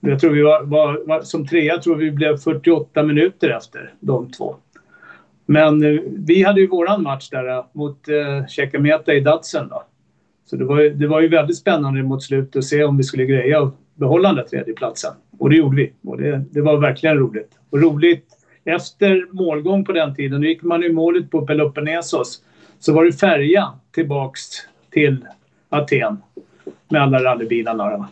[0.00, 4.30] Jag tror vi var, var, var, som trea tror vi blev 48 minuter efter de
[4.30, 4.56] två.
[5.46, 9.82] Men eh, vi hade ju våran match där eh, mot eh, i Datsen då.
[10.50, 13.24] Så det var, det var ju väldigt spännande mot slutet att se om vi skulle
[13.24, 15.12] greja att behålla den där tredjeplatsen.
[15.38, 15.92] Och det gjorde vi.
[16.04, 17.50] Och det, det var verkligen roligt.
[17.70, 18.26] Och roligt
[18.64, 22.42] efter målgång på den tiden, då gick man i målet på Peloponnesos,
[22.78, 24.40] så var det färja tillbaks
[24.90, 25.26] till
[25.68, 26.16] Aten
[26.88, 28.08] med alla rallybilarna.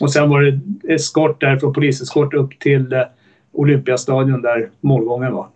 [0.00, 0.60] Och sen var det
[0.94, 3.02] eskort därifrån, poliseskort upp till eh,
[3.52, 5.48] Olympiastadion där målgången var.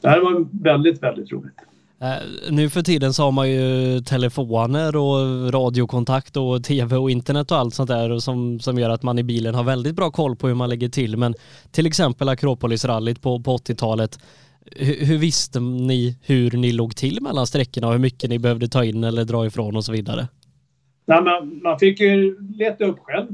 [0.00, 1.54] Det här var väldigt, väldigt roligt.
[2.02, 2.08] Eh,
[2.50, 7.58] nu för tiden så har man ju telefoner och radiokontakt och tv och internet och
[7.58, 10.48] allt sånt där som, som gör att man i bilen har väldigt bra koll på
[10.48, 11.16] hur man lägger till.
[11.16, 11.34] Men
[11.70, 14.18] till exempel Akropolisrallyt på, på 80-talet,
[14.76, 18.68] hur, hur, visste ni hur ni låg till mellan sträckorna och hur mycket ni behövde
[18.68, 20.28] ta in eller dra ifrån och så vidare?
[21.04, 23.26] Nej, man, man fick ju leta upp själv.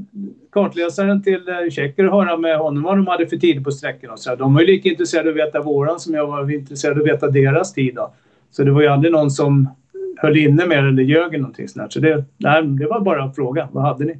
[0.51, 4.17] Kartläsaren till eh, Tjecker och höra med honom vad de hade för tid på sträckorna.
[4.17, 7.03] Så de var ju lika intresserade av att veta våran som jag var intresserad av
[7.03, 7.95] att veta deras tid.
[7.95, 8.13] Då.
[8.51, 9.69] Så det var ju aldrig någon som
[10.17, 11.93] höll inne med eller ljög eller någonting sånt.
[11.93, 13.69] Så det, nej, det var bara en fråga.
[13.71, 14.19] Vad hade ni?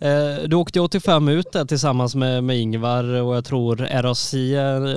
[0.00, 4.34] Eh, du åkte 85 ut där tillsammans med, med Ingvar och jag tror RAC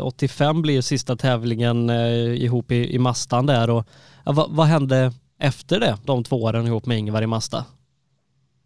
[0.02, 3.70] 85 blir sista tävlingen eh, ihop i, i Mastan där.
[3.70, 3.88] Och,
[4.26, 5.12] ja, vad, vad, hände
[5.44, 7.66] efter det, de två åren ihop med Ingvar i Masta?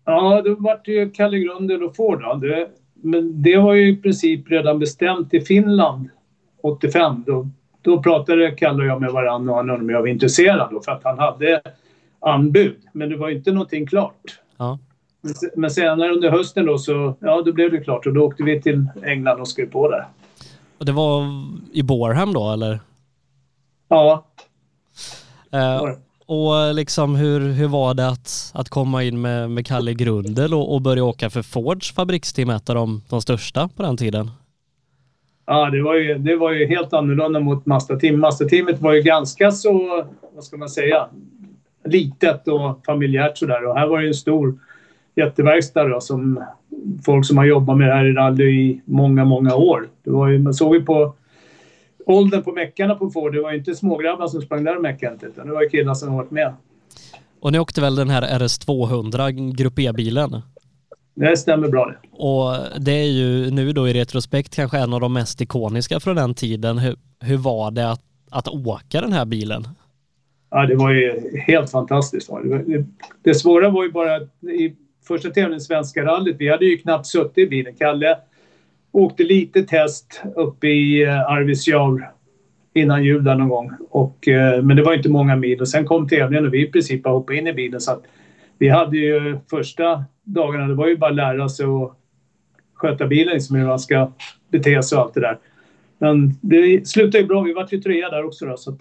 [0.05, 2.41] Ja, då vart ju Kalle Grundel och Ford.
[2.41, 6.09] Det, men det var ju i princip redan bestämt i Finland
[6.61, 7.23] 85.
[7.25, 7.47] Då
[7.87, 10.81] då pratade Kalle och jag med varandra och han undrade om jag var intresserad då,
[10.81, 11.61] för att han hade
[12.19, 12.77] anbud.
[12.91, 14.39] Men det var inte någonting klart.
[14.57, 14.79] Ja.
[15.55, 18.61] Men senare under hösten då så, ja då blev det klart och då åkte vi
[18.61, 20.07] till England och skrev på där.
[20.77, 21.23] Och det var
[21.73, 22.79] i Borham då eller?
[23.87, 24.25] Ja.
[25.51, 25.81] Eh,
[26.27, 30.73] och liksom hur, hur var det att, att komma in med, med Kalle Grundel och,
[30.73, 34.31] och börja åka för Fords fabriksteam, ett av de, de största på den tiden?
[35.45, 38.19] Ja, det var ju, det var ju helt annorlunda mot Mazda-teamet.
[38.19, 41.07] Mazda-teamet var ju ganska så, vad ska man säga,
[41.85, 43.65] litet och familjärt sådär.
[43.65, 44.59] Och här var det en stor
[45.15, 46.43] jätteverkstad då, som
[47.05, 49.87] folk som har jobbat med det här i rally i många, många år.
[50.03, 51.13] Det var ju, man såg ju på
[52.07, 55.27] åldern på meckarna på Ford, det var ju inte smågrabbar som sprang där och meckade
[55.27, 56.53] utan det var ju killar som varit med.
[57.39, 60.41] Och ni åkte väl den här RS200 Grupp E-bilen?
[61.15, 61.97] Det stämmer bra det.
[62.11, 66.15] Och det är ju nu då i retrospekt kanske en av de mest ikoniska från
[66.15, 66.77] den tiden.
[66.77, 69.67] Hur, hur var det att, att åka den här bilen?
[70.49, 72.29] Ja, det var ju helt fantastiskt.
[72.43, 72.85] Det,
[73.23, 74.75] det svåra var ju bara att i
[75.07, 77.75] första tävlingen Svenska rallyt, vi hade ju knappt suttit i bilen.
[77.75, 78.17] Kalle
[78.97, 82.09] åkte lite test uppe i eh, Arvidsjaur
[82.73, 83.71] innan jul där någon gång.
[83.89, 86.71] Och, eh, men det var inte många mil och sen kom tävlingen och vi i
[86.71, 87.81] princip hoppade in i bilen.
[87.81, 87.97] Så
[88.57, 91.91] vi hade ju första dagarna, det var ju bara att lära sig att
[92.73, 94.11] sköta bilen, liksom, hur man ska
[94.51, 95.37] bete sig och allt det där.
[95.97, 97.41] Men det slutade ju bra.
[97.41, 98.79] Vi var ju trea där också då, så att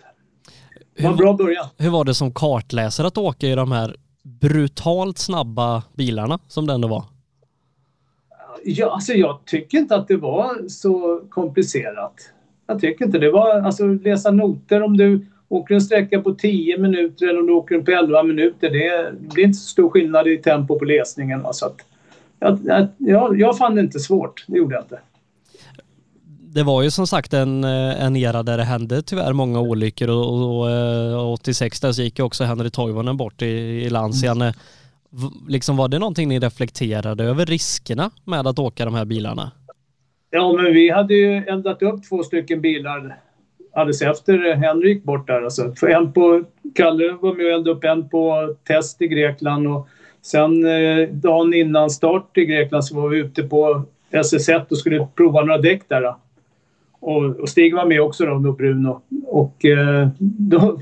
[0.96, 1.66] det var en bra början.
[1.78, 6.72] Hur var det som kartläsare att åka i de här brutalt snabba bilarna som det
[6.72, 7.15] ändå var?
[8.68, 12.14] Ja, alltså jag tycker inte att det var så komplicerat.
[12.66, 16.78] Jag tycker inte det var, alltså läsa noter om du, åker en sträcka på 10
[16.78, 19.90] minuter eller om du åker den på 11 minuter, det, det blir inte så stor
[19.90, 21.42] skillnad i tempo på läsningen.
[21.42, 21.52] Va?
[21.52, 21.76] Så att,
[22.38, 25.00] jag, jag, jag fann det inte svårt, det gjorde jag inte.
[26.40, 30.32] Det var ju som sagt en, en era där det hände tyvärr många olyckor och,
[30.32, 34.52] och, och 86 där så gick ju också Henry Toivonen bort i, i Lancian.
[35.48, 39.52] Liksom var det någonting ni reflekterade över riskerna med att åka de här bilarna?
[40.30, 43.20] Ja, men vi hade ju eldat upp två stycken bilar
[43.76, 45.42] alldeles efter Henrik gick bort där.
[45.42, 45.72] Alltså.
[45.76, 49.88] För en på, Kalle var med och eldade upp en på test i Grekland och
[50.22, 55.06] sen eh, dagen innan start i Grekland så var vi ute på SS1 och skulle
[55.16, 56.14] prova några däck där.
[57.00, 59.00] Och, och Stig var med också då, med Bruno.
[59.26, 60.78] Och eh, då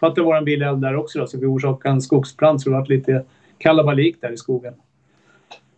[0.00, 2.86] fattade vår bil eld där också då, så vi orsakade en skogsbrand så det var
[2.86, 3.24] lite
[3.64, 4.74] kalabalik där i skogen.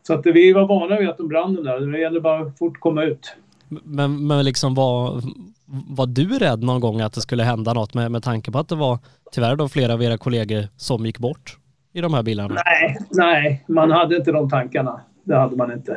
[0.07, 1.81] Så att vi var vana vid att de brann där.
[1.81, 3.37] Det gäller bara att fort komma ut.
[3.69, 5.23] Men, men liksom var,
[5.67, 8.69] var du rädd någon gång att det skulle hända något med, med tanke på att
[8.69, 8.99] det var
[9.33, 11.59] tyvärr då flera av era kollegor som gick bort
[11.93, 12.55] i de här bilarna?
[12.55, 15.01] Nej, nej, man hade inte de tankarna.
[15.25, 15.93] Det hade man inte.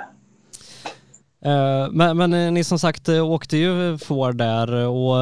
[1.45, 5.15] Uh, men, men, eh, ni som sagt eh, åkte ju Ford där och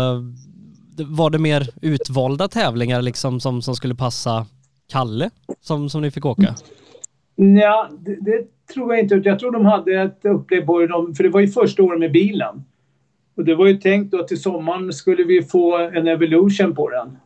[1.06, 4.46] var det mer utvalda tävlingar liksom som, som skulle passa
[4.92, 5.30] Kalle
[5.62, 6.56] som, som ni fick åka?
[7.36, 9.22] Ja, det, det tror jag inte.
[9.24, 12.12] Jag tror de hade ett upplägg på det, för det var ju första året med
[12.12, 12.64] bilen.
[13.36, 16.90] Och det var ju tänkt då att till sommaren skulle vi få en Evolution på
[16.90, 17.18] den.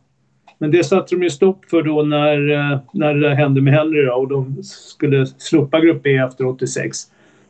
[0.58, 4.04] Men det satte de ju stopp för då när, eh, när det hände med Henry
[4.04, 6.98] då, och de skulle slopa Grupp E efter 86.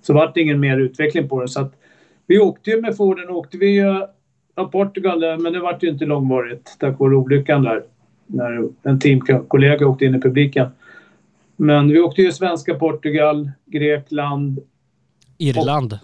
[0.03, 1.49] Så vart det ingen mer utveckling på den.
[1.49, 1.73] Så att
[2.27, 4.07] vi åkte ju med Forden, åkte vi ju
[4.73, 7.83] Portugal, men det vart ju inte långvarigt tack vare olyckan där.
[8.27, 10.69] När en teamkollega åkte in i publiken.
[11.57, 14.59] Men vi åkte ju svenska Portugal, Grekland.
[15.39, 15.93] Irland.
[15.93, 15.99] Och,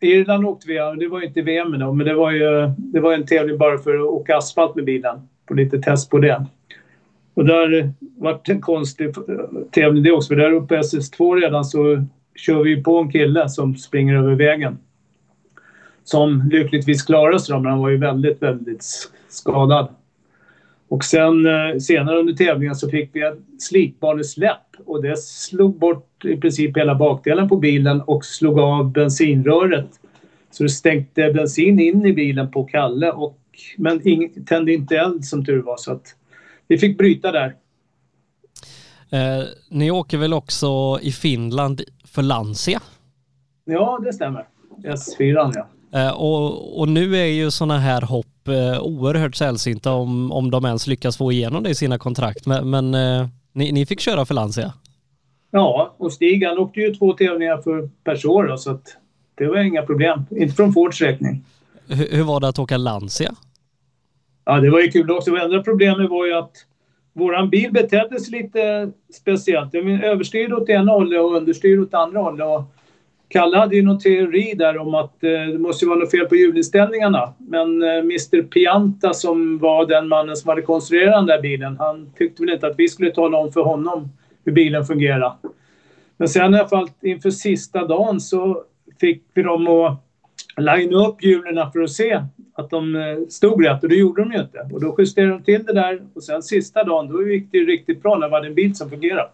[0.00, 3.12] Irland åkte vi, det var ju inte VM då, men det var ju det var
[3.12, 5.28] en tävling bara för att åka asfalt med bilen.
[5.46, 6.46] På lite test på det.
[7.34, 9.14] Och där vart det en konstig
[9.70, 12.04] tävling det också, för där uppe på SS2 redan så
[12.36, 14.78] kör vi på en kille som springer över vägen.
[16.04, 18.84] Som lyckligtvis klarade sig då, men han var ju väldigt, väldigt
[19.28, 19.88] skadad.
[20.90, 26.24] Och sen eh, senare under tävlingen så fick vi ett slitbanesläpp och det slog bort
[26.24, 29.88] i princip hela bakdelen på bilen och slog av bensinröret.
[30.50, 33.38] Så det stänkte bensin in i bilen på Kalle och,
[33.76, 36.14] men ing, tände inte eld som tur var så att
[36.68, 37.56] vi fick bryta där.
[39.10, 42.80] Eh, ni åker väl också i Finland för Lancia?
[43.64, 44.46] Ja, det stämmer.
[44.84, 45.68] S4 ja.
[46.00, 48.39] Eh, och, och nu är ju sådana här hopp
[48.80, 52.46] oerhört sällsynta om, om de ens lyckas få igenom det i sina kontrakt.
[52.46, 54.72] Men, men eh, ni, ni, fick köra för Lancia?
[55.50, 58.96] Ja, och Stig han åkte ju två tävlingar för per år då, så att
[59.34, 60.22] det var inga problem.
[60.30, 61.44] Inte från Fords räkning.
[61.88, 63.34] Hur, hur var det att åka Lancia?
[64.44, 65.30] Ja, det var ju kul också.
[65.30, 66.52] Det enda problemet var ju att
[67.12, 69.74] våran bil betedde sig lite speciellt.
[70.04, 72.46] Överstyr åt ena hållet och understyr åt andra hållet.
[72.46, 72.62] Och
[73.30, 76.36] Kalle hade ju någon teori där om att eh, det måste vara något fel på
[76.36, 77.32] hjulinställningarna.
[77.38, 82.12] Men eh, Mr Pianta som var den mannen som hade konstruerat den där bilen, han
[82.16, 84.08] tyckte väl inte att vi skulle tala om för honom
[84.44, 85.32] hur bilen fungerar.
[86.16, 88.64] Men sen i alla fall inför sista dagen så
[89.00, 89.98] fick vi dem att
[90.56, 92.22] linea upp hjulen för att se
[92.54, 94.68] att de eh, stod rätt och det gjorde de ju inte.
[94.72, 98.02] Och då justerade de till det där och sen sista dagen då gick det riktigt
[98.02, 99.28] bra när vi hade en bil som fungerade.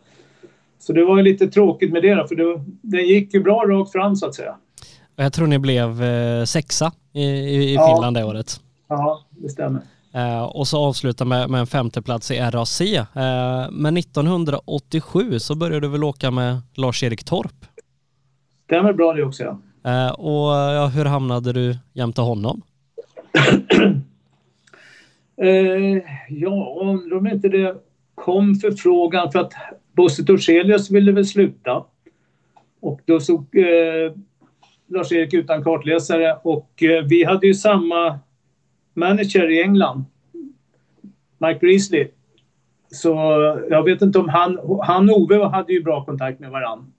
[0.86, 3.64] Så det var ju lite tråkigt med det då, för det, den gick ju bra
[3.68, 4.56] rakt fram så att säga.
[5.16, 8.60] Jag tror ni blev eh, sexa i, i, i Finland det året.
[8.88, 9.80] Ja, det stämmer.
[10.14, 12.80] Eh, och så avsluta med, med en femteplats i RAC.
[12.80, 13.06] Eh,
[13.70, 17.64] men 1987 så började du väl åka med Lars-Erik Torp?
[18.64, 19.58] Stämmer bra det också ja.
[19.90, 22.62] Eh, och ja, hur hamnade du jämte honom?
[25.42, 27.76] eh, ja, undrar om inte det
[28.14, 29.52] kom förfrågan för att
[29.96, 31.84] Bosse Torselius ville väl sluta.
[32.80, 34.12] Och då såg eh,
[34.88, 38.18] Lars-Erik utan kartläsare och eh, vi hade ju samma
[38.94, 40.04] manager i England,
[41.38, 42.08] Mike Beasley.
[42.90, 43.10] Så
[43.70, 46.92] jag vet inte om han, han och Ove hade ju bra kontakt med varann.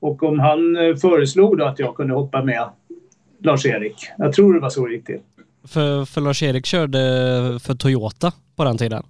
[0.00, 2.68] Och om han eh, föreslog då att jag kunde hoppa med
[3.38, 4.10] Lars-Erik.
[4.18, 5.20] Jag tror det var så det gick till.
[5.64, 6.98] För, för Lars-Erik körde
[7.62, 9.02] för Toyota på den tiden?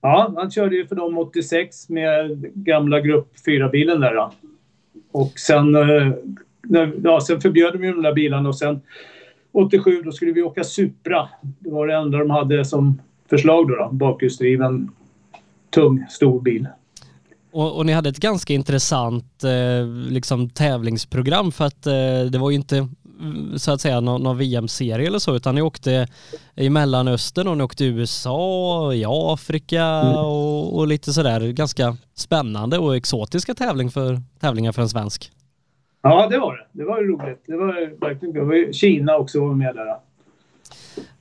[0.00, 4.14] Ja, han körde ju för dem 86 med gamla grupp 4-bilen där.
[4.14, 4.32] Då.
[5.12, 6.12] Och sen, eh,
[7.02, 8.80] ja, sen förbjöd de ju de där bilarna och sen
[9.52, 11.28] 87 då skulle vi åka Supra.
[11.58, 13.76] Det var det enda de hade som förslag då.
[13.76, 14.90] då bakhjulsdriven
[15.70, 16.66] tung stor bil.
[17.50, 22.50] Och, och, ni hade ett ganska intressant eh, liksom tävlingsprogram för att eh, det var
[22.50, 22.88] ju inte
[23.56, 26.06] så att säga någon, någon VM-serie eller så utan ni åkte
[26.54, 30.16] i Mellanöstern och ni åkte i USA, i Afrika mm.
[30.16, 35.30] och, och, lite sådär ganska spännande och exotiska tävling för, tävlingar för en svensk.
[36.02, 36.66] Ja, det var det.
[36.72, 37.42] Det var roligt.
[37.46, 38.74] Det var verkligen kul.
[38.74, 39.88] Kina också var med där.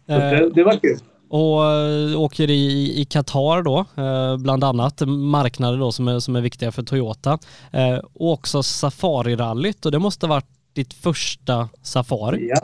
[0.08, 5.78] Eh, det, det var kul och eh, åker i, Qatar då, eh, bland annat marknader
[5.78, 7.40] då som är, som är viktiga för Toyota.
[8.14, 12.50] Och också Safari-rallyt och det måste ha varit ditt första Safari?
[12.50, 12.62] Ja,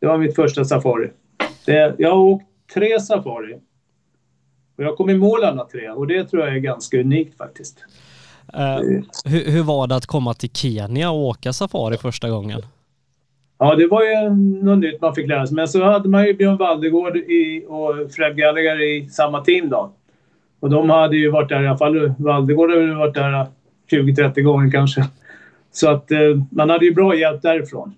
[0.00, 1.10] det var mitt första Safari.
[1.66, 2.44] Det, jag har åkt
[2.74, 3.54] tre Safari.
[4.76, 7.84] Och jag kom i mål alla tre och det tror jag är ganska unikt faktiskt.
[8.54, 12.62] Uh, hur, hur var det att komma till Kenya och åka Safari första gången?
[13.58, 14.30] Ja, det var ju
[14.64, 15.56] något nytt man fick lära sig.
[15.56, 19.92] Men så hade man ju Björn Waldegård i, och Fred Gallagher i samma team då.
[20.60, 22.14] Och de hade ju varit där i alla fall.
[22.18, 23.46] Waldegård hade varit där
[23.90, 25.04] 20-30 gånger kanske.
[25.74, 26.18] Så att eh,
[26.50, 27.94] man hade ju bra hjälp därifrån.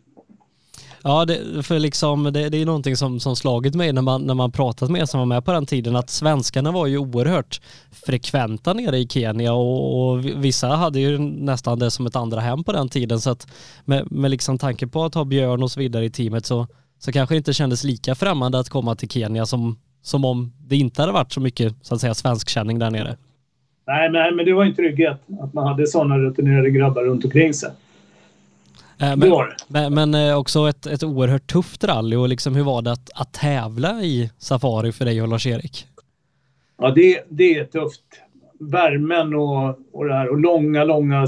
[1.02, 4.34] Ja, det, för liksom, det, det är någonting som, som slagit mig när man, när
[4.34, 7.60] man pratat med er som var med på den tiden att svenskarna var ju oerhört
[7.90, 12.64] frekventa nere i Kenya och, och vissa hade ju nästan det som ett andra hem
[12.64, 13.46] på den tiden så att
[13.84, 16.66] med, med liksom tanke på att ha Björn och så vidare i teamet så,
[16.98, 20.76] så kanske det inte kändes lika främmande att komma till Kenya som, som om det
[20.76, 23.16] inte hade varit så mycket så att säga svenskkänning där nere.
[23.86, 27.54] Nej, nej, men det var en trygghet att man hade sådana rutinerade grabbar runt omkring
[27.54, 27.70] sig.
[29.00, 29.32] Eh, men,
[29.68, 33.10] men, men, eh, också ett, ett oerhört tufft rally och liksom hur var det att,
[33.14, 35.86] att tävla i Safari för dig och Lars-Erik?
[36.78, 38.02] Ja, det, det är tufft.
[38.58, 41.26] Värmen och, och det här och långa, långa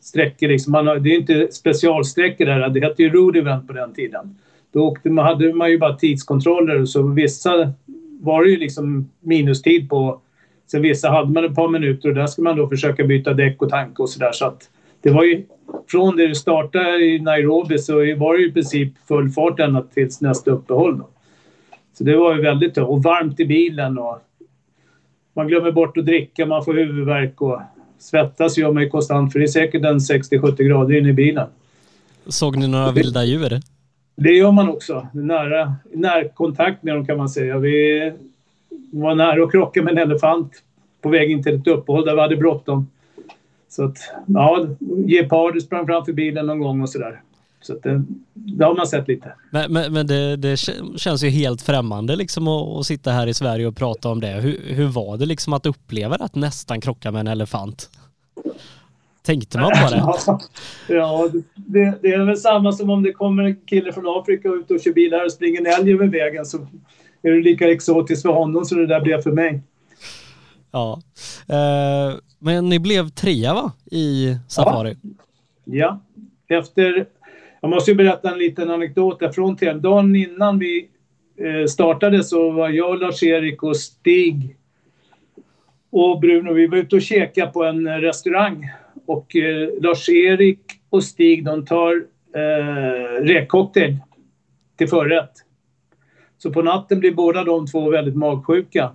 [0.00, 0.48] sträckor.
[0.48, 0.72] Liksom.
[0.72, 2.68] Man har, det är inte specialsträckor där.
[2.68, 4.38] Det hette ju road event på den tiden.
[4.72, 7.72] Då åkte man, hade man ju bara tidskontroller så vissa
[8.20, 10.20] var det ju liksom minustid på.
[10.66, 13.62] Sen vissa hade man ett par minuter och där ska man då försöka byta däck
[13.62, 14.32] och tank och sådär.
[14.32, 14.70] Så att
[15.02, 15.44] det var ju
[15.88, 20.20] från det du startade i Nairobi så var det i princip full fart ända tills
[20.20, 20.98] nästa uppehåll.
[20.98, 21.08] Då.
[21.98, 22.88] Så det var ju väldigt tufft.
[22.88, 24.18] Och varmt i bilen och
[25.36, 27.60] man glömmer bort att dricka, man får huvudvärk och
[27.98, 31.48] svettas gör man ju konstant för det är säkert en 60-70 grader inne i bilen.
[32.26, 33.60] Såg ni några vilda djur?
[34.16, 35.08] Det gör man också.
[35.12, 37.58] Nära, närkontakt med dem kan man säga.
[37.58, 38.12] Vi
[39.00, 40.52] var nära att krocka med en elefant
[41.02, 42.88] på väg in till ett uppehåll där vi hade bråttom.
[43.68, 44.66] Så att, ja,
[45.06, 47.20] Geparder sprang framför bilen någon gång och sådär.
[47.60, 48.02] Så att det,
[48.34, 49.32] det har man sett lite.
[49.50, 50.56] Men, men, men det, det,
[50.96, 54.26] känns ju helt främmande liksom att, att, sitta här i Sverige och prata om det.
[54.26, 57.90] Hur, hur var det liksom att uppleva att nästan krocka med en elefant?
[59.22, 60.04] Tänkte man på det?
[60.94, 64.70] ja, det, det, är väl samma som om det kommer en kille från Afrika ut
[64.70, 66.66] och kör bil här och springer en älg över vägen så
[67.28, 69.62] är det lika exotiskt för honom som det där blev för mig.
[70.70, 71.00] Ja.
[71.48, 73.72] Eh, men ni blev trea va?
[73.90, 74.96] I Safari?
[75.64, 76.00] Ja.
[76.46, 76.58] ja.
[76.58, 77.06] Efter...
[77.60, 80.88] Jag måste ju berätta en liten anekdot därifrån till Dagen innan vi
[81.36, 84.56] eh, startade så var jag, Lars-Erik och Stig
[85.90, 88.70] och Bruno, vi var ute och käkade på en restaurang.
[89.06, 90.60] Och eh, Lars-Erik
[90.90, 92.04] och Stig de tar
[92.34, 93.96] eh, räkcocktail
[94.76, 95.43] till förrätt.
[96.44, 98.90] Så på natten blir båda de två väldigt magsjuka.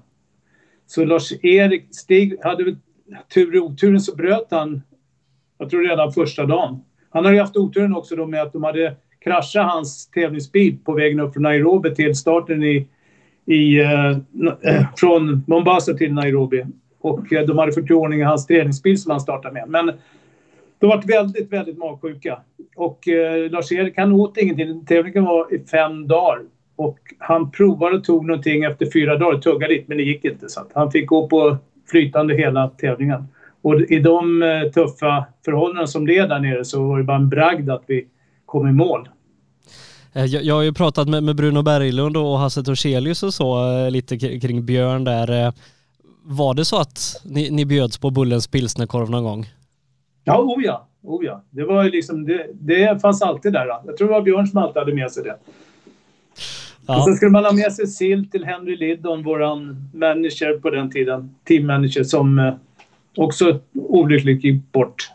[0.87, 2.75] Så Lars-Erik, Stig hade väl
[3.33, 4.81] tur i oturen så bröt han,
[5.57, 6.79] jag tror redan första dagen.
[7.09, 11.19] Han hade haft oturen också då med att de hade kraschat hans tävlingsbil på vägen
[11.19, 12.87] upp från Nairobi till starten i,
[13.45, 16.65] i, eh, eh från Mombasa till Nairobi.
[16.99, 19.69] Och eh, de hade fått i ordning hans träningsbil som han startade med.
[19.69, 19.91] Men
[20.79, 22.39] de var väldigt, väldigt magsjuka.
[22.75, 24.85] Och eh, Lars-Erik han åt ingenting.
[24.85, 26.41] Tävlingen var i fem dagar.
[26.79, 30.49] Och han provade och tog någonting efter fyra dagar, tuggade lite men det gick inte.
[30.49, 31.57] Så han fick gå på
[31.91, 33.27] flytande hela tävlingen.
[33.61, 37.17] Och i de eh, tuffa förhållanden som det är där nere så var det bara
[37.17, 38.07] en bragd att vi
[38.45, 39.09] kom i mål.
[40.13, 43.77] Eh, jag, jag har ju pratat med, med Bruno Berglund och Hasse Torselius och så
[43.77, 45.53] eh, lite kring Björn där.
[46.23, 49.45] Var det så att ni, ni bjöds på Bullens pilsnerkorv någon gång?
[50.23, 50.87] Ja, oh ja.
[51.03, 51.43] Oh ja.
[51.49, 53.67] Det, var liksom, det, det fanns alltid där.
[53.67, 55.35] Jag tror det var Björn som alltid hade med sig det.
[56.89, 56.97] Ja.
[56.97, 60.91] Och sen skulle man ha med sig sill till Henry Liddon, våran manager på den
[60.91, 61.35] tiden.
[61.47, 62.53] Teammanager som eh,
[63.17, 65.11] också olyckligt gick bort.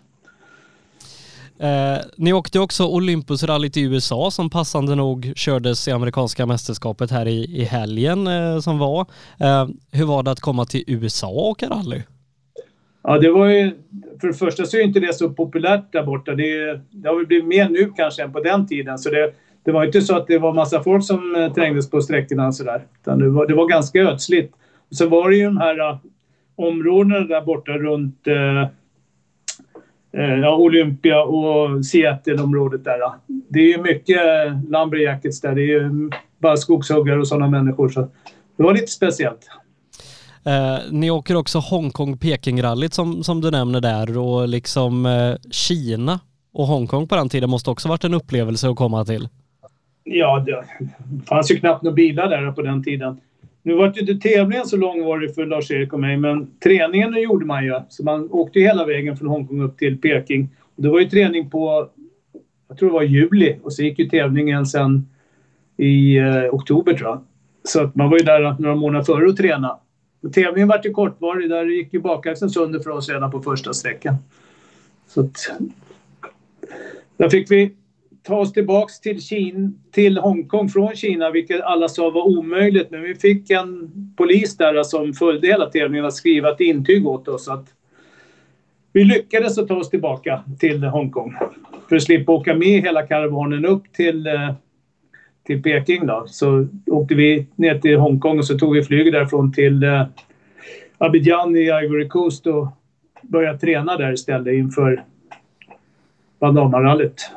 [1.59, 7.29] Eh, ni åkte också Olympusrallyt i USA som passande nog kördes i amerikanska mästerskapet här
[7.29, 9.01] i, i helgen eh, som var.
[9.41, 12.03] Eh, hur var det att komma till USA och åka rally?
[13.03, 13.73] Ja, det var ju...
[14.21, 16.35] För det första så är inte det så populärt där borta.
[16.35, 18.99] Det, det har väl blivit mer nu kanske än på den tiden.
[18.99, 19.33] Så det,
[19.65, 22.55] det var inte så att det var massa folk som eh, trängdes på sträckorna och
[22.55, 22.83] sådär.
[23.01, 24.55] Utan det var, det var ganska ödsligt.
[24.91, 25.99] Och sen var det ju de här uh,
[26.57, 28.67] områdena där borta runt uh,
[30.23, 32.99] uh, Olympia och Seattle-området där.
[33.27, 34.21] Det är ju mycket
[34.69, 35.55] lumberjackets där.
[35.55, 37.89] Det är ju bara skogshuggare och sådana människor.
[37.89, 38.01] Så
[38.57, 39.49] det var lite speciellt.
[40.45, 46.21] Eh, ni åker också Hongkong-Peking-rallyt som, som du nämner där och liksom eh, Kina
[46.53, 49.29] och Hongkong på den tiden måste också varit en upplevelse att komma till.
[50.05, 50.65] Ja, det
[51.29, 53.21] fanns ju knappt några bilar där på den tiden.
[53.63, 57.65] Nu var ju inte tävlingen så långvarig för Lars-Erik och mig, men träningen gjorde man
[57.65, 57.81] ju.
[57.89, 60.49] Så man åkte ju hela vägen från Hongkong upp till Peking.
[60.77, 61.89] Det var ju träning på,
[62.69, 65.09] jag tror det var juli, och så gick ju tävlingen sen
[65.77, 67.25] i eh, oktober tror jag.
[67.65, 69.75] Så att man var ju där några månader före och tränade.
[70.23, 71.51] Och tävlingen vart ju kortvarig.
[71.51, 74.15] Där gick ju bakaxeln sönder för oss redan på första sträckan.
[75.07, 75.53] Så att,
[77.17, 77.73] där fick vi
[78.27, 82.91] ta oss tillbaks till, Kina, till Hongkong från Kina, vilket alla sa var omöjligt.
[82.91, 87.29] Men vi fick en polis där som följde hela tävlingen att skriva ett intyg åt
[87.29, 87.49] oss.
[87.49, 87.67] Att
[88.93, 91.35] vi lyckades att ta oss tillbaka till Hongkong
[91.89, 94.53] för att slippa åka med hela karavanen upp till, eh,
[95.47, 96.07] till Peking.
[96.07, 96.25] Då.
[96.27, 100.07] Så åkte vi ner till Hongkong och så tog vi flyget därifrån till eh,
[100.99, 102.69] Abidjan i Ivory Coast och
[103.23, 105.05] började träna där istället inför
[106.41, 107.31] Bandamarallyt.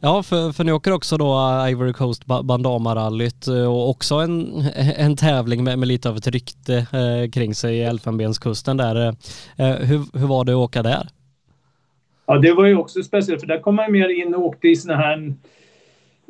[0.00, 4.64] Ja, för, för ni åker också då eh, Ivory Coast Bandama-rallyt eh, och också en,
[4.96, 8.96] en tävling med, med lite av ett rykte eh, kring sig i Elfenbenskusten där.
[8.96, 11.08] Eh, eh, hur, hur var det att åka där?
[12.26, 14.76] Ja, det var ju också speciellt för där kom man mer in och åkte i
[14.76, 15.34] såna här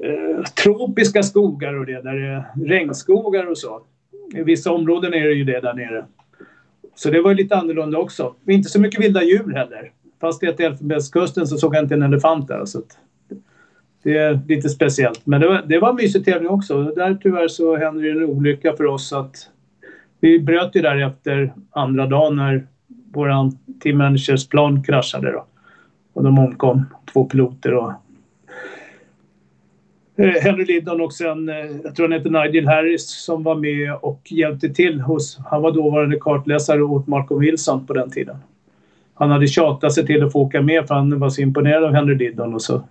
[0.02, 3.80] eh, tropiska skogar och det, där det är regnskogar och så.
[4.34, 6.04] I vissa områden är det ju det där nere.
[6.94, 8.34] Så det var ju lite annorlunda också.
[8.48, 9.92] Inte så mycket vilda djur heller.
[10.20, 12.64] Fast i Elfenbenskusten så såg jag inte en elefant där.
[12.64, 12.82] Så
[14.06, 15.26] det är lite speciellt.
[15.26, 16.82] Men det var, det var en mysig tävling också.
[16.82, 19.36] Där tyvärr så hände det en olycka för oss att
[20.20, 22.66] vi bröt ju därefter andra dagen när
[23.12, 23.50] vår
[23.80, 25.46] team managers plan kraschade då.
[26.12, 27.92] Och de omkom, två piloter och
[30.16, 31.54] eh, Henry Liddon och sen, eh,
[31.84, 35.72] jag tror han heter Nigel Harris som var med och hjälpte till hos, han var
[35.72, 38.36] dåvarande kartläsare åt Malcolm Wilson på den tiden.
[39.14, 41.92] Han hade tjatat sig till att få åka med för han var så imponerad av
[41.92, 42.82] Henry Liddon och så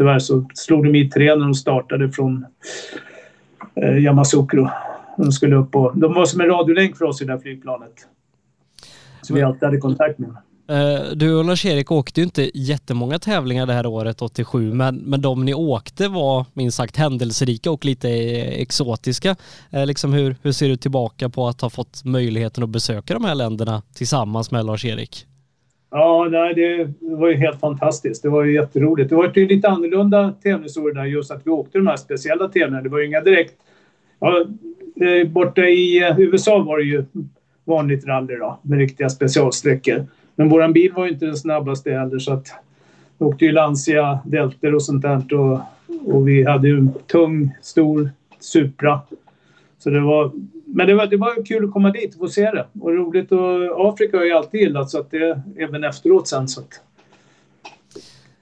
[0.00, 2.46] tyvärr så slog de i tre när de startade från
[3.74, 4.70] eh, Yamasukro.
[5.16, 7.92] De skulle upp och, de var som en radiolänk för oss i det här flygplanet.
[9.22, 10.30] Som vi alltid hade kontakt med.
[10.68, 15.20] Eh, du och Lars-Erik åkte ju inte jättemånga tävlingar det här året, 87, men, men
[15.20, 19.36] de ni åkte var minst sagt händelserika och lite eh, exotiska.
[19.70, 23.24] Eh, liksom hur, hur ser du tillbaka på att ha fått möjligheten att besöka de
[23.24, 25.26] här länderna tillsammans med Lars-Erik?
[25.90, 28.22] Ja, nej, det var ju helt fantastiskt.
[28.22, 29.10] Det var ju jätteroligt.
[29.10, 32.82] Det var ju lite annorlunda tävlingsår där just att vi åkte de här speciella tävlingarna.
[32.82, 33.54] Det var ju inga direkt...
[34.20, 34.44] Ja,
[35.00, 37.04] eh, borta i eh, USA var det ju
[37.64, 40.06] vanligt rally då, med riktiga specialsträckor.
[40.34, 42.46] Men våran bil var ju inte den snabbaste heller så att
[43.18, 45.60] vi åkte ju Lancia, Delter och sånt där och,
[46.04, 48.10] och vi hade ju en tung, stor
[48.40, 49.00] Supra.
[49.78, 50.32] Så det var
[50.72, 52.66] men det var, det var kul att komma dit och få se det.
[52.80, 56.60] Och roligt och Afrika har jag alltid gillat så att det även efteråt sen så
[56.60, 56.80] att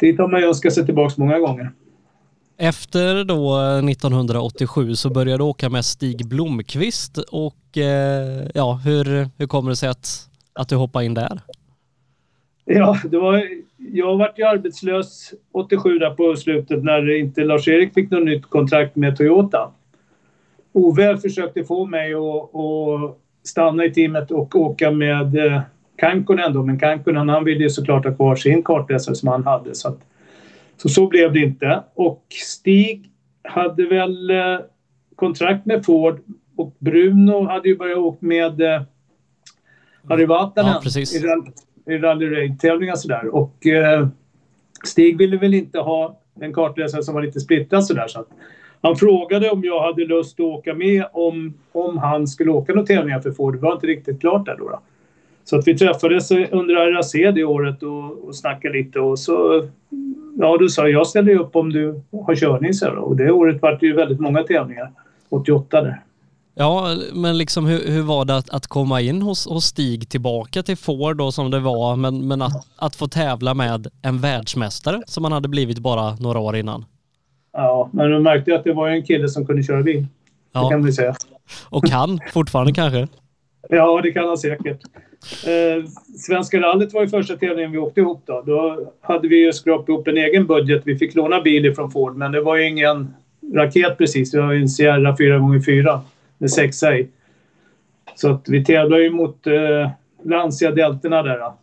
[0.01, 1.71] dit har man ju önskat sig tillbaka många gånger.
[2.57, 3.59] Efter då
[3.91, 9.77] 1987 så började du åka med Stig Blomqvist och eh, ja, hur, hur kommer det
[9.77, 11.41] sig att, att du hoppade in där?
[12.65, 18.11] Ja, det var, jag vart ju arbetslös 87 där på slutet när inte Lars-Erik fick
[18.11, 19.71] något nytt kontrakt med Toyota.
[20.73, 25.61] Ove försökte få mig att, stanna i teamet och åka med eh,
[25.97, 29.75] Kankonen då, men Kankonen han ville ju såklart ha kvar sin kartläsare som han hade.
[29.75, 29.99] Så, att,
[30.77, 31.83] så, så blev det inte.
[31.95, 33.11] Och Stig
[33.43, 34.59] hade väl eh,
[35.17, 36.21] kontrakt med Ford
[36.57, 38.83] och Bruno hade ju börjat åka med eh,
[40.09, 43.35] Harry Vatanen ja, i, i Rally Raid-tävlingar sådär.
[43.35, 44.09] Och eh,
[44.85, 48.09] Stig ville väl inte ha en kartläsare som var lite splittrad sådär.
[48.09, 48.29] Så att
[48.83, 52.87] han frågade om jag hade lust att åka med om, om han skulle åka några
[52.87, 53.55] tävlingar för Ford.
[53.55, 54.69] Det var inte riktigt klart där då.
[54.69, 54.81] då.
[55.45, 59.69] Så att vi träffades under RAC det året och, och snackade lite och så...
[60.39, 63.79] Ja, du sa jag ställer upp om du har körning, så Och det året var
[63.81, 64.93] det ju väldigt många tävlingar.
[65.29, 66.03] 88 där.
[66.55, 70.63] Ja, men liksom hur, hur var det att, att komma in hos, hos Stig tillbaka
[70.63, 75.03] till Ford då som det var, men, men att, att få tävla med en världsmästare
[75.07, 76.85] som man hade blivit bara några år innan?
[77.59, 80.07] Ja, men du märkte att det var en kille som kunde köra bil.
[80.53, 80.65] Ja.
[80.65, 81.15] Det kan vi säga.
[81.71, 83.09] Och kan fortfarande kanske?
[83.69, 84.81] Ja, det kan han säkert.
[85.47, 85.85] Eh,
[86.17, 88.43] Svenska rallyt var ju första tävlingen vi åkte ihop då.
[88.47, 90.83] Då hade vi ju skrapat ihop en egen budget.
[90.85, 93.15] Vi fick låna bil från Ford, men det var ju ingen
[93.55, 94.31] raket precis.
[94.31, 95.99] Det var ju en Sierra 4x4
[96.39, 97.09] med sexa i.
[98.15, 99.91] Så att vi tävlade ju mot eh,
[100.25, 101.39] Lancia Deltorna där.
[101.39, 101.59] Då.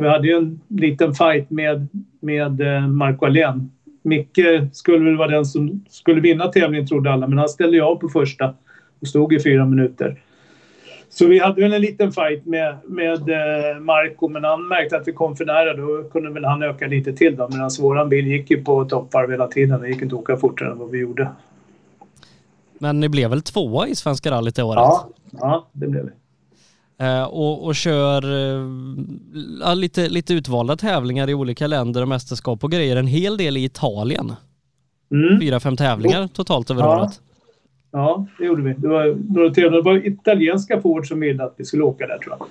[0.00, 1.88] Vi hade ju en liten fight med,
[2.20, 3.70] med eh, Marco Alén.
[4.06, 7.82] Micke skulle väl vara den som skulle vinna tävlingen trodde alla, men han ställde ju
[7.82, 8.54] av på första
[9.00, 10.20] och stod i fyra minuter.
[11.08, 15.08] Så vi hade väl en liten fight med, med eh, Marco, men han märkte att
[15.08, 15.76] vi kom för nära.
[15.76, 17.48] Då kunde väl han öka lite till då.
[17.48, 19.80] Medan våran bil gick ju på toppvarv hela tiden.
[19.80, 21.28] Det gick inte att åka fortare än vad vi gjorde.
[22.78, 24.76] Men ni blev väl tvåa i Svenska rallyt i året?
[24.76, 26.10] Ja, ja det blev vi.
[26.98, 28.22] Eh, och, och kör
[29.66, 32.96] eh, lite, lite utvalda tävlingar i olika länder och mästerskap och grejer.
[32.96, 34.32] En hel del i Italien.
[35.10, 35.40] Mm.
[35.40, 37.00] Fyra, fem tävlingar totalt över Ja.
[37.00, 37.20] året.
[37.92, 38.72] Ja, det gjorde vi.
[38.78, 39.76] Det var några tävlingar.
[39.76, 42.46] Det var italienska Ford som ville att vi skulle åka där tror jag.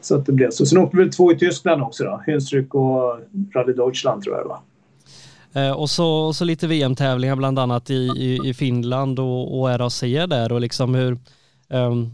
[0.00, 0.66] Så att det blev så.
[0.66, 2.22] Sen åkte vi två i Tyskland också då.
[2.26, 3.20] Hünstrück och
[3.54, 4.60] Rally Deutschland tror jag det var.
[5.62, 9.78] Eh, och, så, och så lite VM-tävlingar bland annat i, i, i Finland och, och
[9.78, 11.18] RAC där och liksom hur
[11.68, 12.10] ehm,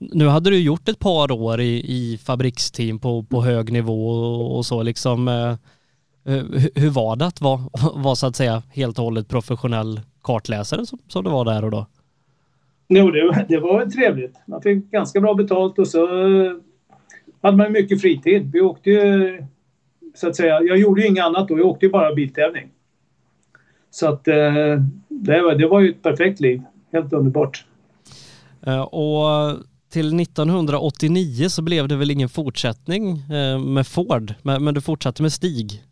[0.00, 4.56] nu hade du gjort ett par år i, i fabriksteam på, på hög nivå och,
[4.56, 5.54] och så liksom eh,
[6.24, 7.60] hur, hur var det att vara,
[7.94, 11.70] vara så att säga helt och hållet professionell kartläsare som, som det var där och
[11.70, 11.86] då?
[12.88, 14.36] Jo, det, var- det var trevligt.
[14.46, 16.52] Man fick ganska bra betalt och så eh,
[17.42, 18.50] hade man mycket fritid.
[18.52, 19.42] Vi åkte ju,
[20.14, 21.58] så att säga, jag gjorde ju inget annat då.
[21.58, 22.68] Jag åkte ju bara biltävling.
[23.90, 24.34] Så att eh,
[25.08, 26.62] det, var, det var ju ett perfekt liv.
[26.92, 27.64] Helt underbart.
[28.66, 29.50] Eh, och
[29.96, 35.22] till 1989 så blev det väl ingen fortsättning eh, med Ford, men, men du fortsatte
[35.22, 35.82] med Stig.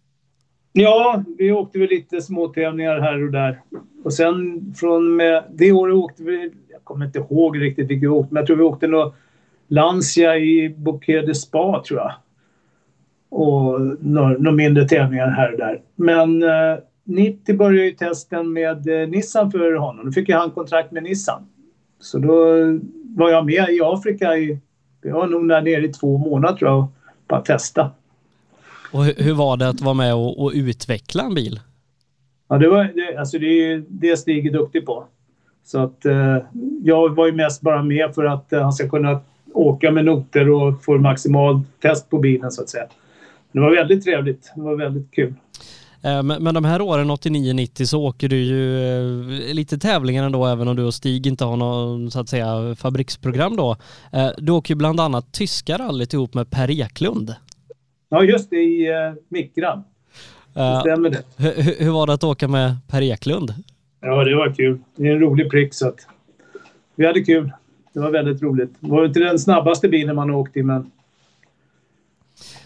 [0.72, 3.60] Ja, vi åkte väl lite småtävlingar här och där.
[4.04, 8.08] Och sen från med, det året åkte vi, jag kommer inte ihåg riktigt vilket vi
[8.08, 9.14] åkte, men jag tror vi åkte något
[9.68, 12.12] Lancia i Bouquet de Spa tror jag.
[13.28, 15.80] Och några, några mindre tävlingar här och där.
[15.96, 20.06] Men eh, 90 började ju testen med eh, Nissan för honom.
[20.06, 21.46] Då fick ju han kontrakt med Nissan.
[22.00, 22.44] Så då
[23.14, 24.58] var jag med i Afrika i,
[25.02, 26.86] jag var nog där nere i två månader tror jag,
[27.28, 27.90] bara testa.
[28.92, 31.60] Och hur, hur var det att vara med och, och utveckla en bil?
[32.48, 35.04] Ja, det, var, det, alltså det är ju det Stig är duktig på.
[35.64, 36.38] Så att eh,
[36.82, 39.20] jag var ju mest bara med för att eh, han ska kunna
[39.52, 42.86] åka med noter och få maximal test på bilen så att säga.
[43.52, 44.52] Det var väldigt trevligt.
[44.54, 45.34] Det var väldigt kul.
[46.04, 48.78] Eh, Men, de här åren 89-90 så åker du ju
[49.48, 52.74] eh, lite tävlingar ändå även om du och Stig inte har någon så att säga
[52.78, 53.76] fabriksprogram då.
[54.12, 57.34] Eh, Du åker ju bland annat tyska rallyt ihop med Per Eklund.
[58.08, 58.86] Ja, just det, i
[59.28, 59.84] Mikran.
[60.54, 61.22] Det stämmer det.
[61.36, 63.54] Hur, hur- var det att åka med Per Eklund?
[64.00, 64.78] Ja, det var kul.
[64.96, 66.06] Det är en rolig prick så att
[66.96, 67.52] vi hade kul.
[67.92, 68.70] Det var väldigt roligt.
[68.80, 70.90] Det var inte den snabbaste bilen man åkte i men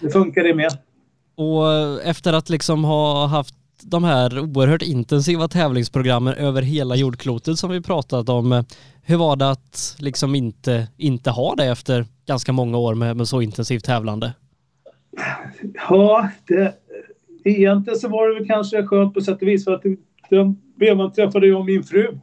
[0.01, 0.79] det funkade med.
[1.39, 7.71] Och efter att liksom ha haft de här oerhört intensiva tävlingsprogrammen över hela jordklotet som
[7.71, 8.65] vi pratat om.
[9.03, 13.29] Hur var det att liksom inte, inte ha det efter ganska många år med, med
[13.29, 14.33] så intensivt tävlande?
[15.89, 16.75] Ja, det,
[17.45, 19.83] egentligen så var det väl kanske skönt på sätt och vis för att
[20.31, 22.19] den vevan träffade jag min fru.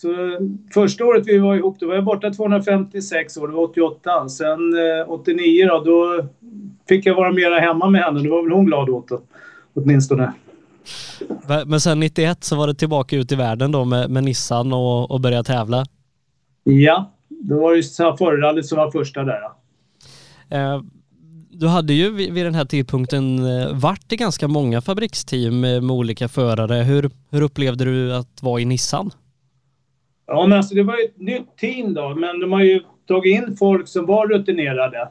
[0.00, 0.40] Så eh,
[0.74, 4.28] första året vi var ihop, då var jag borta 256 år, det var 88.
[4.28, 4.50] Sen
[5.00, 6.28] eh, 89 då, då
[6.88, 8.22] fick jag vara mera hemma med henne.
[8.22, 9.20] Det var väl hon glad åt då,
[9.74, 10.32] åtminstone.
[11.66, 15.10] Men sen 91 så var det tillbaka ut i världen då med, med Nissan och,
[15.10, 15.84] och börja tävla.
[16.64, 19.40] Ja, då var det Safari-rallyt som var första där.
[19.40, 20.56] Då.
[20.56, 20.82] Eh,
[21.50, 25.90] Du hade ju vid vid den här tidpunkten eh, varit i ganska många fabriksteam med
[25.90, 26.74] olika förare.
[26.82, 29.10] Hur, hur upplevde du att vara i Nissan?
[30.30, 33.42] Ja, men alltså det var ju ett nytt team då, men de har ju tagit
[33.42, 35.08] in folk som var rutinerade.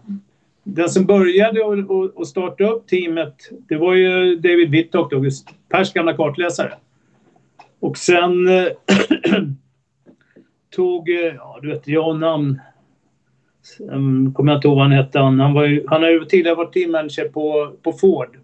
[0.64, 3.36] Den som började och, och, och starta upp teamet,
[3.70, 5.24] det var ju David Whittock, då,
[5.70, 6.74] Pers gamla kartläsare.
[7.80, 8.66] Och sen eh,
[10.76, 12.62] tog, eh, ja du vet, jag och namn.
[13.80, 15.20] Um, kommer jag inte ihåg vad han hette.
[15.20, 18.38] Han, han, var ju, han har ju tidigare varit teammanager på, på Ford.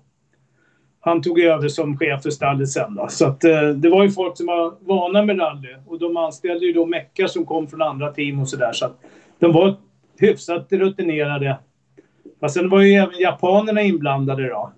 [1.05, 3.07] Han tog över som chef för stallet sen då.
[3.09, 5.75] Så att, eh, det var ju folk som var vana med rally.
[5.87, 8.71] Och de anställde ju då meckar som kom från andra team och sådär.
[8.73, 8.99] Så att
[9.39, 9.75] de var
[10.19, 11.57] hyfsat rutinerade.
[12.39, 14.71] Fast sen var ju även japanerna inblandade då.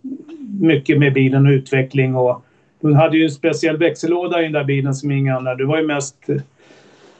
[0.61, 2.45] Mycket med bilen och utveckling och
[2.82, 5.55] de hade ju en speciell växellåda i den där bilen som inga andra.
[5.55, 6.36] Det var ju mest eh,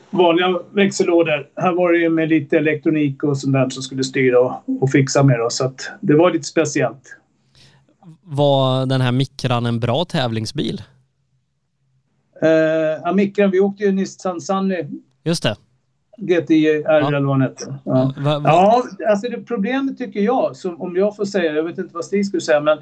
[0.10, 1.48] vanliga växellådor.
[1.56, 4.92] Här var det ju med lite elektronik och sånt där som skulle styra och, och
[4.92, 5.50] fixa med då.
[5.50, 7.18] Så att det var lite speciellt.
[8.28, 10.82] Var den här Micran en bra tävlingsbil?
[12.42, 14.84] Eh, Amikran, vi åkte ju Nissan Sunny
[15.24, 15.56] Just det.
[16.18, 17.08] GTI R Ja.
[17.08, 17.76] eller vad den hette.
[17.84, 18.14] Ja.
[18.18, 21.78] Va, va, Ja, alltså det problemet tycker jag, som, om jag får säga, jag vet
[21.78, 22.78] inte vad Stig skulle säga, men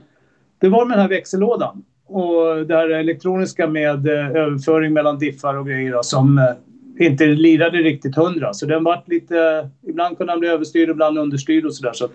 [0.60, 5.58] det var med den här växellådan och det här elektroniska med eh, överföring mellan diffar
[5.58, 8.54] och grejer då, som eh, inte lirade riktigt hundra.
[8.54, 11.94] Så den var lite, ibland kunde den bli överstyrd, ibland understyrd och sådär.
[11.94, 12.12] Så att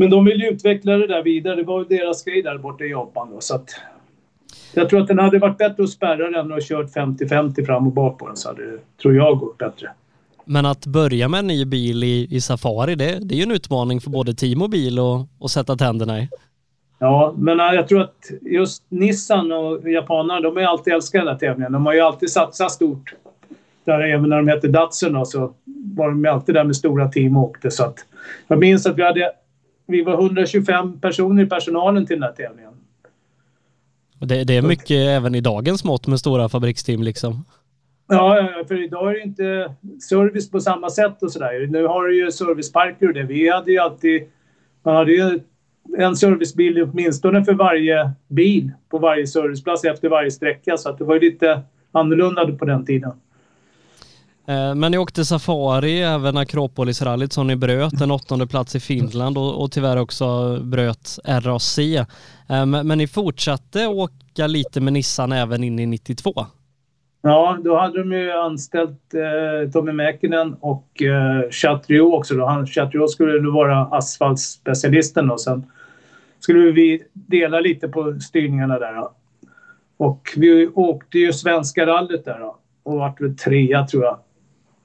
[0.00, 1.56] Men de vill ju utveckla det där vidare.
[1.56, 3.40] Det var ju deras grej där borta i Japan då.
[3.40, 3.70] Så att,
[4.74, 7.92] jag tror att den hade varit bättre att spärra den och kört 50-50 fram och
[7.92, 9.90] bak på den så hade det, tror jag, gått bättre.
[10.44, 13.50] Men att börja med en ny bil i, i Safari, det, det är ju en
[13.50, 14.98] utmaning för både team och bil
[15.40, 16.28] att sätta tänderna i.
[16.98, 21.20] Ja, men äh, jag tror att just Nissan och japanerna, de har ju alltid älskat
[21.20, 21.72] den här tävlingen.
[21.72, 23.14] De har ju alltid satsat stort.
[23.84, 25.54] Där även när de hette Datsun då, så
[25.96, 27.70] var de alltid där med stora team och åkte.
[27.70, 27.96] Så att,
[28.48, 29.32] jag minns att vi hade
[29.88, 32.72] vi var 125 personer i personalen till den här tävlingen.
[34.20, 37.44] Det, det är mycket även i dagens mått med stora fabriksteam liksom.
[38.08, 39.74] Ja, för idag är det inte
[40.08, 41.66] service på samma sätt och sådär.
[41.66, 43.22] Nu har du ju serviceparker och det.
[43.22, 44.22] Vi hade ju alltid...
[44.82, 45.40] Man hade ju
[45.98, 50.76] en servicebil åtminstone för varje bil på varje serviceplats efter varje sträcka.
[50.76, 51.62] Så att det var ju lite
[51.92, 53.12] annorlunda på den tiden.
[54.48, 59.38] Eh, men ni åkte Safari, även Akropolisrallyt som ni bröt, en åttonde plats i Finland
[59.38, 61.78] och, och tyvärr också bröt RAC.
[61.78, 62.06] Eh,
[62.46, 66.46] men, men ni fortsatte åka lite med Nissan även in i 92?
[67.22, 72.34] Ja, då hade de ju anställt eh, Tommy Mäkinen och eh, Chatriot också.
[72.34, 72.46] Då.
[72.46, 75.66] Han, Chatriot skulle vara asfaltspecialisten och sen
[76.40, 78.94] skulle vi dela lite på styrningarna där.
[78.94, 79.12] Då.
[79.96, 84.18] Och vi åkte ju Svenska rallyt där då, och vart väl trea tror jag.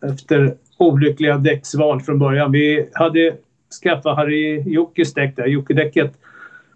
[0.04, 2.52] Efter olyckliga däcksval från början.
[2.52, 3.36] Vi hade
[3.84, 6.12] skaffat Harry Jockes däck där, Jocke-däcket.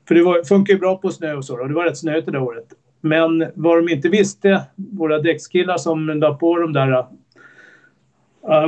[0.07, 1.57] För det var, funkar ju bra på snö och så.
[1.57, 1.63] Då.
[1.63, 2.65] Det var rätt snöigt det där året.
[3.01, 7.05] Men vad de inte visste, våra däckskillar som la på de där, äh,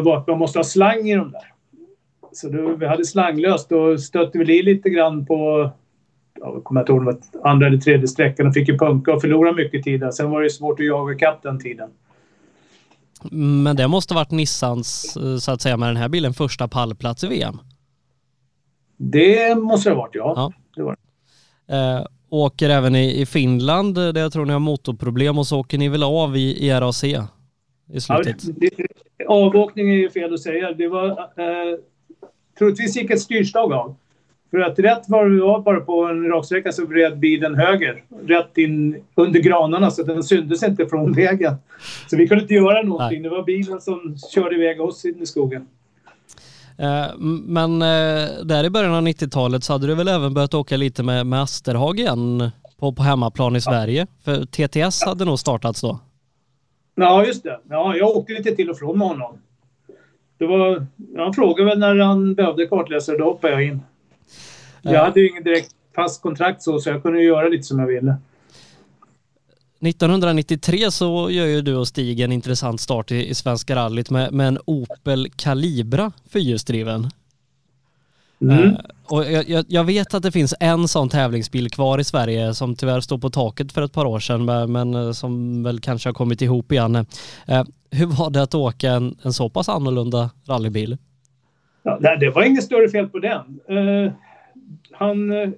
[0.01, 1.53] var att man måste ha slang i de där.
[2.32, 3.72] Så då, vi hade slanglöst.
[3.72, 5.72] och stötte väl i lite grann på
[6.41, 9.14] jag kommer inte ihåg om det var andra eller tredje sträckan och fick ju punka
[9.14, 10.14] och förlora mycket tid.
[10.14, 11.89] Sen var det svårt att jaga katten tiden.
[13.32, 17.24] Men det måste varit Nissans, eh, så att säga, med den här bilen första pallplats
[17.24, 17.60] i VM?
[18.98, 20.34] Det måste det ha varit, ja.
[20.36, 20.54] ja.
[20.76, 20.96] Det var
[21.68, 21.76] det.
[21.76, 25.78] Eh, åker även i, i Finland, där jag tror ni har motorproblem och så åker
[25.78, 28.44] ni väl av i, i RAC i slutet?
[28.44, 30.72] Ja, det, avåkning är ju fel att säga.
[30.72, 31.10] Det var...
[31.10, 31.80] Eh,
[32.58, 33.96] troligtvis gick ett styrstag av.
[34.52, 38.04] För att rätt var vi var bara på en raksträcka så vred bilen höger.
[38.28, 41.56] Rätt in under granarna så den syntes inte från vägen.
[42.10, 43.22] Så vi kunde inte göra någonting.
[43.22, 43.30] Nej.
[43.30, 45.68] Det var bilen som körde iväg oss in i skogen.
[46.78, 50.78] Eh, men eh, där i början av 90-talet så hade du väl även börjat åka
[50.78, 54.08] lite med, med Asterhag igen på, på hemmaplan i Sverige?
[54.24, 56.00] För TTS hade nog startats då?
[56.95, 57.60] Ja, just det.
[57.70, 59.38] Ja, jag åkte lite till och från med honom.
[60.38, 60.86] Det var,
[61.18, 63.82] han frågade väl när han behövde kartläsare, då hoppade jag in.
[64.82, 67.88] Jag hade ju ingen direkt fast kontrakt så, så jag kunde göra lite som jag
[67.88, 68.16] ville.
[69.82, 74.34] 1993 så gör ju du och Stig en intressant start i, i Svenska rallyt med,
[74.34, 77.10] med en Opel Calibra fyrhjulsdriven.
[78.42, 78.60] Mm.
[78.60, 78.76] Uh,
[79.06, 83.02] och jag, jag, vet att det finns en sån tävlingsbil kvar i Sverige som tyvärr
[83.02, 86.42] stod på taket för ett par år sedan men, eh, som väl kanske har kommit
[86.42, 86.96] ihop igen.
[86.96, 90.98] Uh, hur var det att åka en, en så pass annorlunda rallybil?
[91.84, 93.78] Ja, det var inget större fel på den.
[93.78, 94.12] Uh,
[94.92, 95.50] han eh,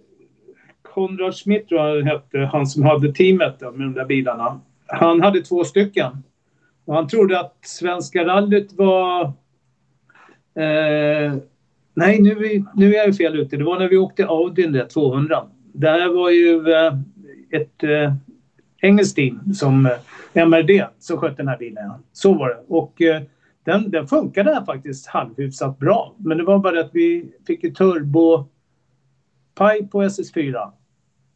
[0.82, 4.60] Konrad Schmidt tror jag hette, han som hade teamet då, med de där bilarna.
[4.88, 6.24] Han hade två stycken.
[6.86, 9.24] Och han trodde att Svenska rallyt var...
[10.56, 11.34] Eh,
[11.94, 13.58] nej, nu, nu är jag fel ute.
[13.58, 15.44] Det var när vi åkte Audin där, 200.
[15.74, 16.94] Där var ju eh,
[17.62, 18.14] ett eh,
[18.82, 21.92] engelskt team, som eh, MRD, som skötte den här bilen.
[22.14, 22.60] Så var det.
[22.68, 23.22] Och eh,
[23.64, 26.16] den, den funkade faktiskt halvhyfsat bra.
[26.18, 28.46] Men det var bara att vi fick ju turbo
[29.56, 30.72] paj på SS4.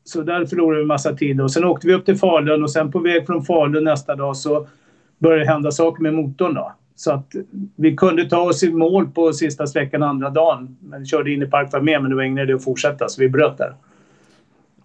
[0.03, 1.41] Så där förlorade vi massa tid.
[1.41, 4.37] Och sen åkte vi upp till Falun och sen på väg från Falun nästa dag
[4.37, 4.67] så
[5.19, 6.53] började det hända saker med motorn.
[6.53, 6.71] Då.
[6.95, 7.35] Så att
[7.75, 10.77] vi kunde ta oss i mål på sista sträckan andra dagen.
[10.81, 13.21] Men vi körde in i Park med men det var ingen idé att fortsätta så
[13.21, 13.75] vi bröt där.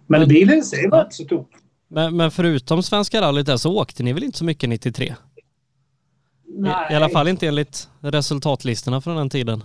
[0.07, 1.57] Men, men bilen i sig var inte så tokig.
[1.87, 5.15] Men, men förutom Svenska rallyt där så åkte ni väl inte så mycket 93?
[6.45, 6.87] Nej.
[6.89, 9.63] I, I alla fall inte enligt resultatlistorna från den tiden.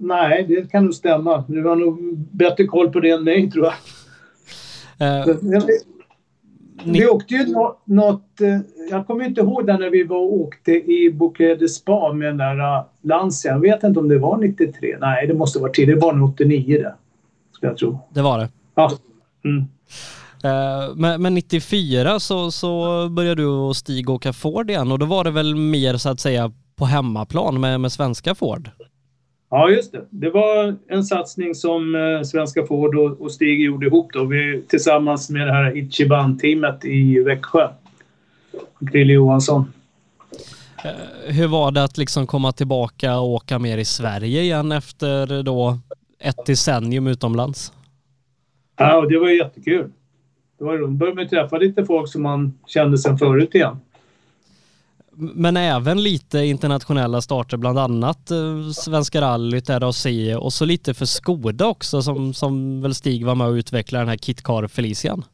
[0.00, 1.44] Nej, det kan nog stämma.
[1.48, 3.74] Du har nog bättre koll på det än mig tror jag.
[5.26, 5.36] Uh,
[6.84, 7.54] vi åkte ju
[7.84, 8.58] något, eh,
[8.90, 12.36] jag kommer inte ihåg när vi var och åkte i Bouquet de Spa med den
[12.36, 13.52] där uh, Lancia.
[13.52, 14.96] Jag vet inte om det var 93.
[15.00, 16.00] Nej, det måste vara tidigare.
[16.00, 16.94] Det var nog 89 det.
[17.52, 17.98] Ska jag tro.
[18.14, 18.48] Det var det?
[18.74, 18.90] Ja.
[19.44, 19.64] Mm.
[20.96, 25.24] Men, men, 94 så, så började du och Stig åka Ford igen och då var
[25.24, 28.70] det väl mer så att säga på hemmaplan med, med svenska Ford?
[29.50, 30.04] Ja, just det.
[30.10, 35.30] Det var en satsning som eh, Svenska Ford och, Stig gjorde ihop då, vi, tillsammans
[35.30, 37.68] med det här Ichiban-teamet i Växjö.
[38.92, 39.72] Krille Johansson.
[40.84, 45.42] Eh, hur var det att liksom komma tillbaka och åka mer i Sverige igen efter
[45.42, 45.78] då
[46.18, 47.72] ett decennium utomlands.
[48.76, 49.92] Ja, det var jättekul.
[50.58, 50.98] Det var roligt.
[50.98, 53.76] började man träffa lite folk som man kände sedan förut igen.
[55.16, 60.06] Men även lite internationella starter, bland annat eh, Svenska rallyt, RAC
[60.38, 64.08] och så lite för Skoda också som, som väl Stig var med och utvecklade den
[64.08, 65.24] här Kitcar Felician.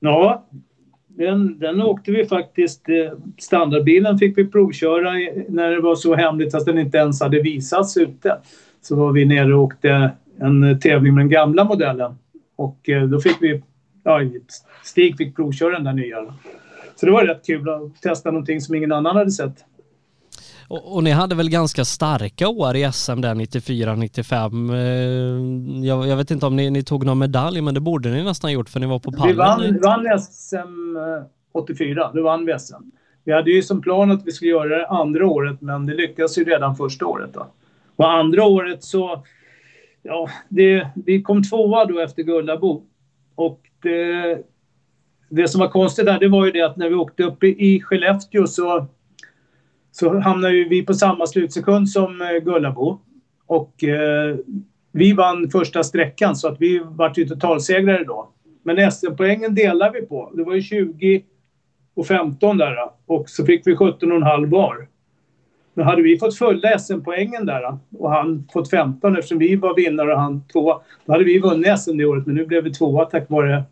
[0.00, 0.46] Ja,
[1.08, 2.88] den, den åkte vi faktiskt.
[2.88, 5.10] Eh, standardbilen fick vi provköra
[5.48, 8.38] när det var så hemligt att den inte ens hade visats ute.
[8.82, 10.10] Så var vi nere och åkte
[10.40, 12.14] en eh, tävling med den gamla modellen.
[12.56, 13.62] Och då fick vi,
[14.04, 14.20] ja,
[14.84, 16.16] Stig fick provköra den där nya.
[16.96, 19.64] Så det var rätt kul att testa någonting som ingen annan hade sett.
[20.68, 24.70] Och, och, ni hade väl ganska starka år i SM där 94, 95.
[24.70, 24.76] Eh,
[25.86, 28.52] jag, jag vet inte om ni, ni, tog någon medalj, men det borde ni nästan
[28.52, 29.28] gjort för ni var på pallen.
[29.28, 30.96] Vi vann, vann SM
[31.52, 32.74] 84, då vann vi SM.
[33.24, 36.38] Vi hade ju som plan att vi skulle göra det andra året, men det lyckades
[36.38, 37.30] ju redan första året.
[37.34, 37.46] Då.
[37.96, 39.24] Och andra året så,
[40.02, 42.82] ja, det, vi kom tvåa då efter Gullabo.
[43.34, 44.38] Och det,
[45.28, 47.80] det som var konstigt där, det var ju det att när vi åkte upp i
[47.80, 48.86] Skellefteå så,
[49.92, 53.00] så hamnade vi på samma slutsekund som eh, Gullabo.
[53.46, 54.36] Och eh,
[54.92, 58.28] vi vann första sträckan så att vi vart ju totalsegrare då.
[58.62, 60.30] Men SM-poängen delade vi på.
[60.34, 61.22] Det var ju 20
[61.94, 64.88] och 15 där eh, och så fick vi 17,5 var.
[65.74, 69.74] Men hade vi fått fulla SM-poängen där eh, och han fått 15 eftersom vi var
[69.74, 72.26] vinnare och han tvåa, då hade vi vunnit SM det året.
[72.26, 73.62] Men nu blev vi tvåa tack vare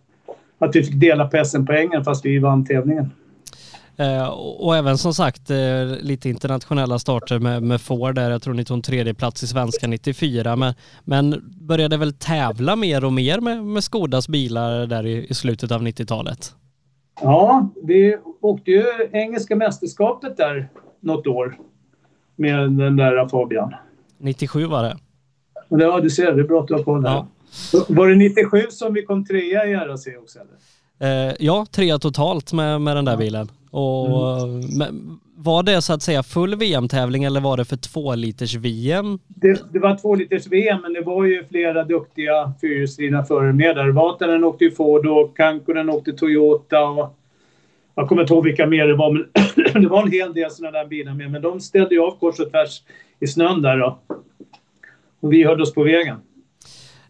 [0.64, 3.10] att vi fick dela på SM-poängen fast vi vann tävlingen.
[3.96, 5.56] Eh, och även som sagt eh,
[6.00, 8.30] lite internationella starter med, med Ford där.
[8.30, 12.76] Jag tror ni tog en tredje plats i svenska 94 men, men började väl tävla
[12.76, 16.54] mer och mer med, med Skodas bilar där i, i slutet av 90-talet?
[17.20, 20.68] Ja, vi åkte ju engelska mästerskapet där
[21.00, 21.58] något år
[22.36, 23.74] med den där Fabian.
[24.18, 24.96] 97 var det.
[25.68, 27.26] Ja, du ser, det är bra att du har koll Ja.
[27.88, 30.57] Var det 97 som vi kom trea i RAC också eller?
[31.03, 33.48] Eh, ja, trea totalt med, med den där bilen.
[33.70, 35.18] Och, mm.
[35.36, 39.18] var det så att säga full VM-tävling eller var det för två liters VM?
[39.28, 43.76] Det, det var två liters VM, men det var ju flera duktiga fyrhjulsdrivna förare med
[43.76, 43.88] där.
[43.88, 46.84] Vatanen åkte ju Ford och Kankonen åkte Toyota.
[46.84, 47.18] Och
[47.94, 49.26] jag kommer inte ihåg vilka mer det var, men
[49.82, 51.30] det var en hel del sådana där bilar med.
[51.30, 52.82] Men de ställde ju av kors och tvärs
[53.20, 53.98] i snön där då.
[55.20, 56.16] Och vi höll oss på vägen.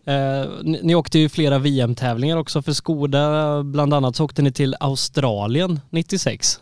[0.04, 3.62] Eh, ni, ni, åkte ju flera VM-tävlingar också för Skoda.
[3.62, 6.60] Bland annat så åkte ni till Australien 96.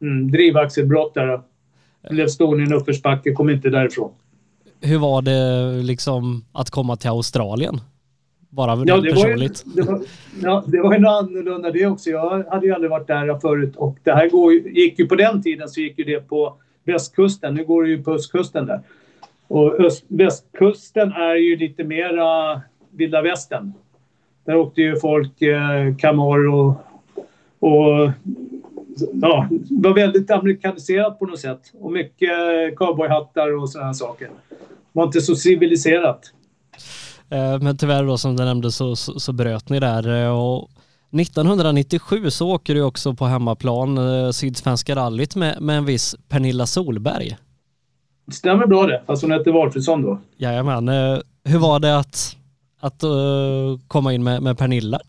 [0.00, 1.40] Mm, drivaxelbrott där.
[2.10, 4.10] Blev stående i en uppförsbacke, kom inte därifrån.
[4.80, 7.80] Hur var det liksom att komma till Australien?
[8.50, 9.64] Bara ja, det personligt.
[9.66, 10.00] Var ju, det var,
[10.42, 12.10] ja, det var ju något annorlunda det också.
[12.10, 15.42] Jag hade ju aldrig varit där förut och det här går, gick ju på den
[15.42, 17.54] tiden så gick ju det på västkusten.
[17.54, 18.80] Nu går det ju på östkusten där.
[19.48, 22.60] Och öst, västkusten är ju lite mera
[22.98, 23.72] vilda västern.
[24.44, 26.76] Där åkte ju folk eh, Camaro
[27.58, 28.10] och
[29.12, 31.60] ja, var väldigt amerikaniserat på något sätt.
[31.80, 32.30] Och mycket
[32.76, 34.28] cowboyhattar och sådana saker.
[34.48, 34.56] Det
[34.92, 36.32] var inte så civiliserat.
[37.30, 40.24] Eh, men tyvärr då som du nämnde så, så, så bröt ni där.
[40.24, 40.70] Eh, och
[41.20, 46.66] 1997 så åker du också på hemmaplan eh, Sydsvenska rallyt med, med en viss Pernilla
[46.66, 47.36] Solberg.
[48.26, 50.18] Det stämmer bra det, fast hon hette Valfridsson då.
[50.36, 50.88] Jajamän.
[51.44, 52.37] Hur var det att
[52.80, 55.00] att uh, komma in med, med Pernilla?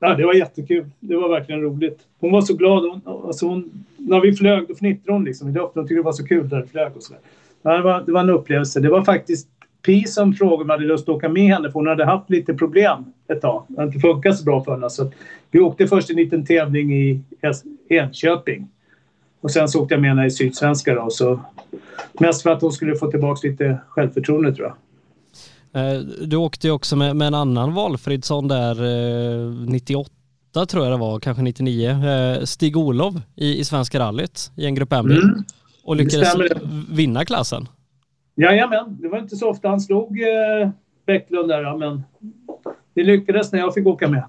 [0.00, 0.86] Ja, det var jättekul.
[1.00, 1.98] Det var verkligen roligt.
[2.20, 2.82] Hon var så glad.
[2.82, 5.80] Hon, alltså hon, när vi flög då fnittrade hon liksom i luften.
[5.80, 7.14] Hon tyckte det var så kul där vi flög och så
[7.62, 8.80] Det var, det var en upplevelse.
[8.80, 9.48] Det var faktiskt
[9.82, 12.30] Pi som frågade om jag hade lust att åka med henne för hon hade haft
[12.30, 13.64] lite problem ett tag.
[13.68, 14.90] Det hade inte funkat så bra för henne.
[14.90, 15.10] Så
[15.50, 17.20] vi åkte först en liten tävling i
[17.88, 18.68] Enköping.
[19.40, 21.10] Och sen så åkte jag med henne i Sydsvenska då.
[21.10, 21.40] Så
[22.20, 24.74] mest för att hon skulle få tillbaka lite självförtroende tror jag.
[25.78, 28.74] Eh, du åkte ju också med, med en annan Valfridsson där
[29.66, 30.10] 98
[30.56, 31.90] eh, tror jag det var, kanske 99.
[31.90, 35.22] Eh, Stig-Olov i, i Svenska rallyt i en Grupp M-bil.
[35.22, 35.44] Mm.
[35.84, 36.34] Och lyckades
[36.90, 37.68] vinna klassen.
[38.36, 40.70] Jajamän, det var inte så ofta han slog eh,
[41.06, 42.02] Bäcklund där men
[42.94, 44.24] det lyckades när jag fick åka med.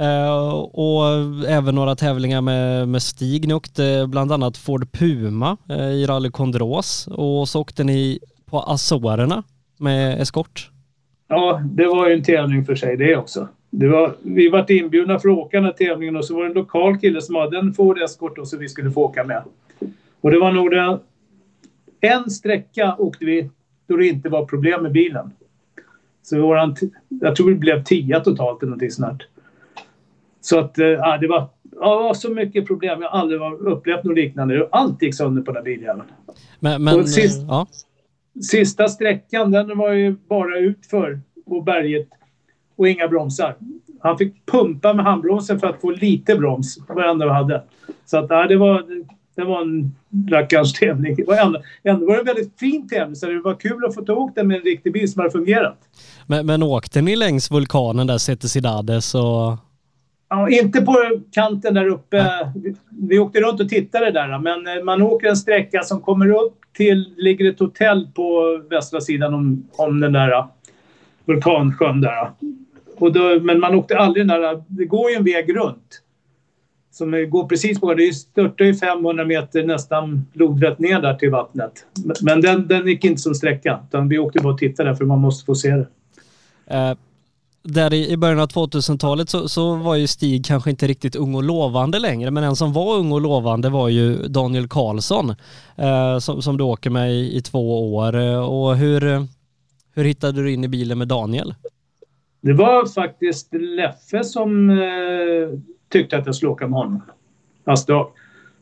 [0.00, 1.04] Uh, och
[1.48, 3.48] även några tävlingar med, med Stig.
[3.48, 8.62] Ni åkte bland annat Ford Puma uh, i Rally Condros och så åkte ni på
[8.62, 9.42] Azorerna
[9.84, 10.70] med eskort?
[11.28, 13.48] Ja, det var ju en tävling för sig det också.
[13.70, 16.48] Det var, vi var inbjudna för att åka den här tävlingen och så var det
[16.48, 19.42] en lokal kille som hade en Ford Escort och så vi skulle få åka med.
[20.20, 20.98] Och det var nog den...
[22.00, 23.50] En sträcka åkte vi
[23.86, 25.30] då det inte var problem med bilen.
[26.22, 26.76] Så våran,
[27.08, 29.22] jag tror det blev tio totalt eller någonting sånt.
[30.40, 31.48] Så att äh, det var
[31.80, 33.02] ja, så mycket problem.
[33.02, 34.68] Jag har aldrig upplevt något liknande.
[34.72, 36.08] Allt gick sönder på den biljäveln.
[36.60, 37.66] Men, men sist, ja
[38.42, 42.08] sista sträckan den var ju bara utför på berget
[42.76, 43.56] och inga bromsar.
[44.00, 47.32] Han fick pumpa med handbromsen för att få lite broms, det var det enda vi
[47.32, 47.62] hade.
[48.04, 48.84] Så att, nej, det, var,
[49.36, 49.94] det var en
[50.30, 51.14] rackarns tävling.
[51.16, 53.94] Det var ändå, ändå var det en väldigt fin tävling så det var kul att
[53.94, 55.78] få ta åka den med en riktig bil som hade fungerat.
[56.26, 59.58] Men, men åkte ni längs vulkanen där, Settesidades och...
[60.34, 60.96] Ja, inte på
[61.32, 62.50] kanten där uppe.
[62.54, 62.74] Vi,
[63.08, 66.58] vi åkte runt och tittade där men eh, man åker en sträcka som kommer upp
[66.76, 70.46] till, ligger ett hotell på västra sidan om, om den där eh,
[71.24, 72.30] vulkansjön där.
[72.96, 74.64] Och då, men man åkte aldrig nära.
[74.68, 76.00] Det går ju en väg runt.
[76.90, 77.94] Som går precis på.
[77.94, 81.86] Det störtar ju 500 meter nästan lodrätt ner där till vattnet.
[82.22, 83.80] Men den, den gick inte som sträcka.
[83.88, 85.86] Utan vi åkte bara och tittade för man måste få se det.
[86.66, 86.94] Eh,
[87.64, 91.42] där i, början av 2000-talet så, så var ju Stig kanske inte riktigt ung och
[91.42, 92.30] lovande längre.
[92.30, 95.34] Men en som var ung och lovande var ju Daniel Karlsson.
[95.76, 98.16] Eh, som, som du åker med i, i två år.
[98.40, 99.26] Och hur,
[99.94, 101.54] hur hittade du in i bilen med Daniel?
[102.40, 105.58] Det var faktiskt Leffe som eh,
[105.88, 107.02] tyckte att jag skulle åka med honom.
[107.64, 108.10] Fast då,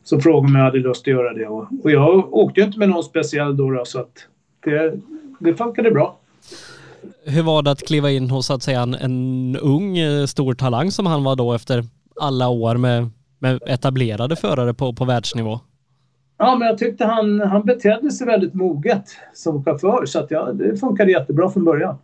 [0.03, 1.47] så frågade om jag hade lust att göra det.
[1.47, 4.27] Och, och jag åkte ju inte med någon speciell då, då så att
[4.63, 4.93] det,
[5.39, 6.17] det funkade bra.
[7.25, 10.91] Hur var det att kliva in hos att säga en, en ung eh, stor talang
[10.91, 11.85] som han var då efter
[12.19, 15.59] alla år med, med etablerade förare på, på världsnivå?
[16.37, 20.51] Ja, men jag tyckte han, han betedde sig väldigt moget som chaufför så att ja,
[20.53, 21.95] det funkade jättebra från början.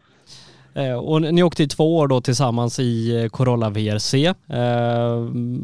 [0.74, 4.34] Eh, och ni åkte i två år då tillsammans i eh, Corolla VRC.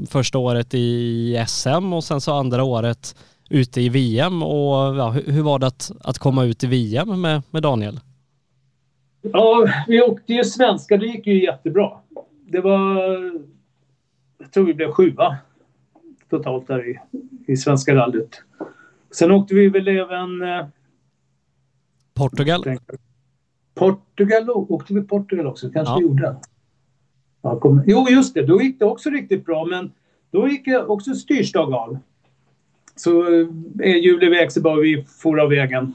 [0.09, 3.15] Första året i SM och sen så andra året
[3.49, 4.43] ute i VM.
[4.43, 7.99] Och ja, hur var det att, att komma ut i VM med, med Daniel?
[9.33, 10.97] Ja, vi åkte ju svenska.
[10.97, 11.91] Det gick ju jättebra.
[12.47, 13.03] Det var...
[14.37, 15.37] Jag tror vi blev sjua
[16.29, 16.99] totalt där i,
[17.47, 18.43] i Svenska rallyt.
[19.11, 20.29] Sen åkte vi väl även...
[22.13, 22.63] Portugal?
[23.73, 25.69] Portugal åkte vi Portugal också?
[25.69, 25.97] Kanske ja.
[25.97, 26.35] vi gjorde.
[27.41, 28.45] Ja, kom, jo, just det.
[28.45, 29.91] Då gick det också riktigt bra, men
[30.31, 31.97] då gick det också styrstag av.
[32.95, 33.27] Så
[33.83, 35.93] eh, hjulet väg så bara vi for av vägen.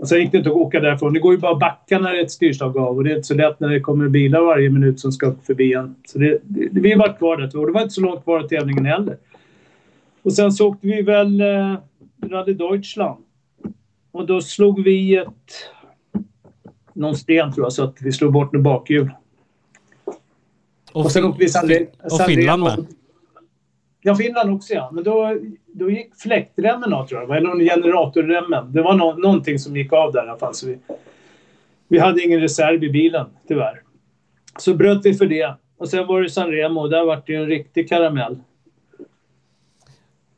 [0.00, 1.12] Och sen gick det inte att åka därifrån.
[1.12, 3.16] Det går ju bara att backa när det är ett styrstag av och det är
[3.16, 5.94] inte så lätt när det kommer bilar varje minut som ska förbi en.
[6.04, 8.48] Så det, det, vi var kvar där och det var inte så långt kvar av
[8.48, 9.16] tävlingen heller.
[10.22, 11.74] Och sen så åkte vi väl eh,
[12.22, 13.24] Rally Deutschland.
[14.12, 15.26] Och då slog vi ett
[16.92, 19.10] någon sten tror jag så att vi slog bort något bakhjul.
[20.92, 21.70] Och, och sen åkte vi San,
[22.02, 22.86] och Finland med?
[24.02, 24.90] Ja, Finland också ja.
[24.92, 25.36] Men då,
[25.66, 27.36] då gick fläktremmen av tror jag.
[27.36, 28.72] Eller generatorremmen.
[28.72, 30.54] Det var no någonting som gick av där i alla fall.
[30.54, 30.78] Så vi,
[31.88, 33.82] vi hade ingen reserv i bilen tyvärr.
[34.58, 35.54] Så bröt vi för det.
[35.78, 36.88] Och sen var det San Remo.
[36.88, 38.38] Där var det ju en riktig karamell.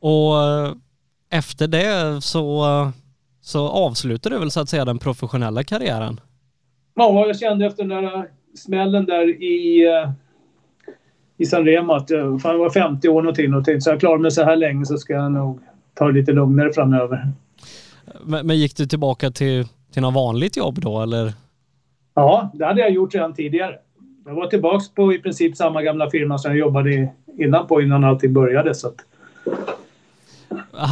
[0.01, 0.73] Och eh,
[1.31, 2.65] efter det så,
[3.41, 6.21] så avslutade du väl så att säga den professionella karriären?
[6.95, 10.11] Ja, jag kände efter den där smällen där i, eh,
[11.37, 14.01] i San Remo att eh, fan, jag var 50 år någonting och tänkte så jag
[14.01, 15.61] klarar mig så här länge så ska jag nog
[15.95, 17.33] ta det lite lugnare framöver.
[18.25, 21.33] Men, men gick du tillbaka till, till något vanligt jobb då eller?
[22.15, 23.79] Ja, det hade jag gjort redan tidigare.
[24.25, 28.05] Jag var tillbaka på i princip samma gamla firma som jag jobbade innan på innan
[28.05, 28.75] allting började.
[28.75, 28.97] Så att...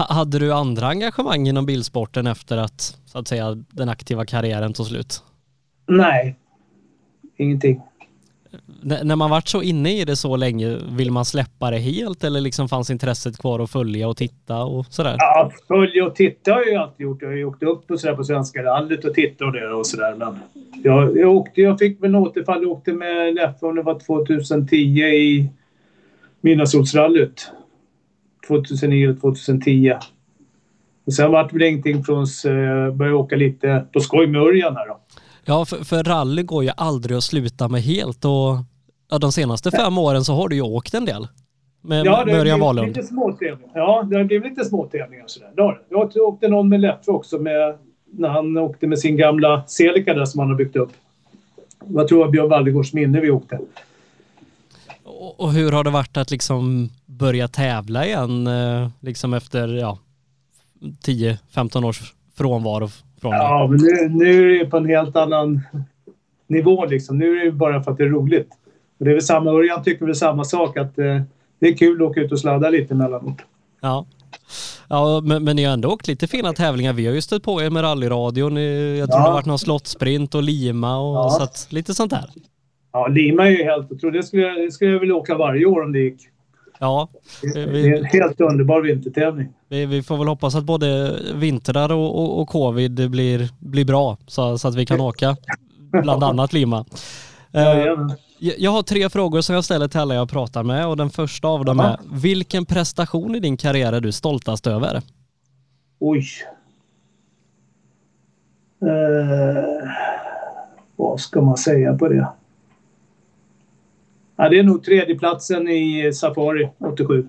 [0.09, 4.86] Hade du andra engagemang inom bilsporten efter att, så att säga, den aktiva karriären tog
[4.86, 5.22] slut?
[5.86, 6.36] Nej,
[7.36, 7.80] ingenting.
[8.83, 12.41] När man varit så inne i det så länge, vill man släppa det helt eller
[12.41, 15.14] liksom fanns intresset kvar att följa och titta och sådär?
[15.18, 17.22] Ja, följa och titta har jag ju alltid gjort.
[17.22, 19.87] Jag har ju åkt upp och sådär på Svenska rallyt och tittat och det och
[19.87, 20.14] sådär.
[20.18, 20.39] Men
[20.83, 22.62] jag, jag, åkte, jag fick väl återfall.
[22.62, 25.51] Jag åkte med Leffe om det var 2010 i
[26.41, 27.51] Midnattssolsrallyt.
[28.49, 29.93] 2009 eller 2010.
[31.07, 32.22] Och sen vart det väl ingenting från.
[32.22, 35.01] Eh, började åka lite på skoj med Örjan här då.
[35.45, 38.57] Ja, för, för rally går ju aldrig att sluta med helt och
[39.11, 41.28] ja, de senaste fem åren så har du ju åkt en del.
[41.82, 42.88] Med ja, det Örjan Wahlund.
[42.88, 43.72] Lite småtävlingar.
[43.74, 45.50] Ja, det har blivit lite småtävlingar sådär.
[45.56, 47.78] Det har Jag åkte någon med Leffe också med,
[48.12, 50.90] när han åkte med sin gamla Celica där som han har byggt upp.
[51.86, 53.58] Jag tror det var Björn Wallegårds minne vi åkte.
[55.04, 59.98] Och, och hur har det varit att liksom börja tävla igen eh, liksom efter ja,
[60.80, 62.88] 10-15 års frånvaro
[63.20, 65.61] från Ja, men nu, nu är det på en helt annan
[66.46, 67.18] nivå liksom.
[67.18, 68.48] Nu är det bara för att det är roligt.
[69.01, 71.20] Och det är väl samma, Örjan tycker väl samma sak att eh,
[71.59, 73.38] det är kul att åka ut och sladda lite emellanåt.
[73.80, 74.07] Ja.
[74.88, 76.92] Ja, men, men ni har ändå åkt lite fina tävlingar.
[76.92, 78.57] Vi har ju stött på er med rallyradion.
[78.57, 79.24] Jag tror ja.
[79.24, 81.30] det har varit någon slottsprint och Lima och ja.
[81.30, 82.30] så att, lite sånt där.
[82.92, 84.20] Ja, Lima är ju helt otroligt.
[84.22, 86.20] Det skulle, jag, det skulle jag vilja åka varje år om det gick.
[86.78, 87.09] Ja.
[87.42, 89.48] Det är Vi, en helt underbar vintertävling.
[89.68, 94.18] vi, vi får väl hoppas att både vintrar och, och, och covid blir, blir bra
[94.26, 95.36] så, så att vi kan åka.
[96.03, 96.84] Bland annat Lima.
[97.53, 98.12] Eh, Jajamän.
[98.41, 101.49] Jag har tre frågor som jag ställer till alla jag pratar med och den första
[101.49, 105.03] av dem är vilken prestation i din karriär är du stoltast över?
[105.99, 106.26] Oj.
[108.82, 109.91] Eh,
[110.97, 112.28] vad ska man säga på det?
[114.36, 117.28] Ja, det är nog tredjeplatsen i Safari 87.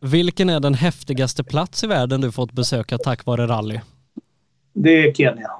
[0.00, 3.80] Vilken är den häftigaste plats i världen du fått besöka tack vare rally?
[4.72, 5.50] Det är Kenya.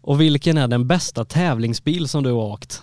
[0.00, 2.82] Och vilken är den bästa tävlingsbil som du har åkt?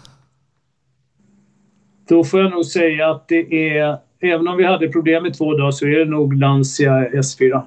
[2.09, 5.57] Då får jag nog säga att det är, även om vi hade problem i två
[5.57, 7.61] dagar så är det nog Lancia S4.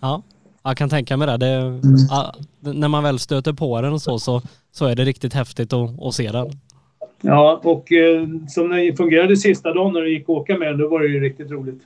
[0.00, 0.22] Ja,
[0.62, 1.36] jag kan tänka mig det.
[1.36, 1.80] det
[2.10, 6.02] ja, när man väl stöter på den så, så, så är det riktigt häftigt att,
[6.02, 6.50] att se den.
[7.20, 10.88] Ja, och eh, som den fungerade sista dagen när det gick att åka med då
[10.88, 11.82] var det ju riktigt roligt.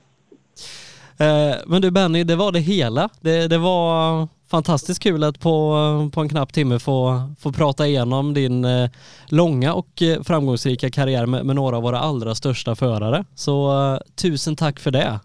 [1.18, 3.09] Eh, men du Benny, det var det hela.
[3.20, 8.34] Det, det var fantastiskt kul att på, på en knapp timme få, få prata igenom
[8.34, 8.90] din eh,
[9.28, 13.24] långa och eh, framgångsrika karriär med, med några av våra allra största förare.
[13.34, 15.20] Så eh, tusen tack för det.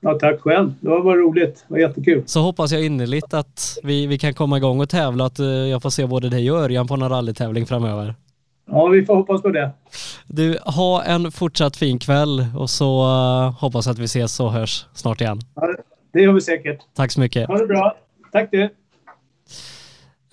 [0.00, 0.74] Ja, tack själv.
[0.80, 1.64] Det var bara roligt.
[1.68, 2.22] Det var jättekul.
[2.26, 5.82] Så hoppas jag innerligt att vi, vi kan komma igång och tävla, att eh, jag
[5.82, 8.14] får se både dig och Örjan på någon rallytävling framöver.
[8.70, 9.70] Ja, vi får hoppas på det.
[10.26, 13.04] Du, ha en fortsatt fin kväll och så
[13.60, 15.40] hoppas att vi ses och hörs snart igen.
[15.54, 15.68] Ja,
[16.12, 16.78] det gör vi säkert.
[16.96, 17.48] Tack så mycket.
[17.48, 17.96] Ha det bra.
[18.34, 18.70] Tack du.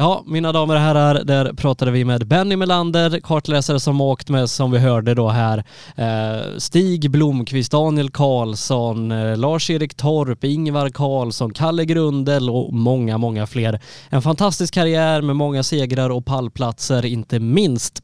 [0.02, 4.50] Ja, mina damer och herrar, där pratade vi med Benny Melander, kartläsare som åkt med,
[4.50, 5.64] som vi hörde då här,
[5.96, 13.48] eh, Stig Blomqvist, Daniel Karlsson, eh, Lars-Erik Torp, Ingvar Karlsson, Kalle Grundel och många, många
[13.48, 13.80] fler.
[14.10, 18.04] En fantastisk karriär med många segrar och pallplatser, inte minst.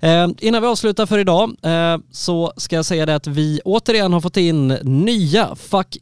[0.00, 1.50] Eh, innan vi avslutar för idag
[2.10, 5.96] så ska jag säga det att vi återigen har fått in nya Fuck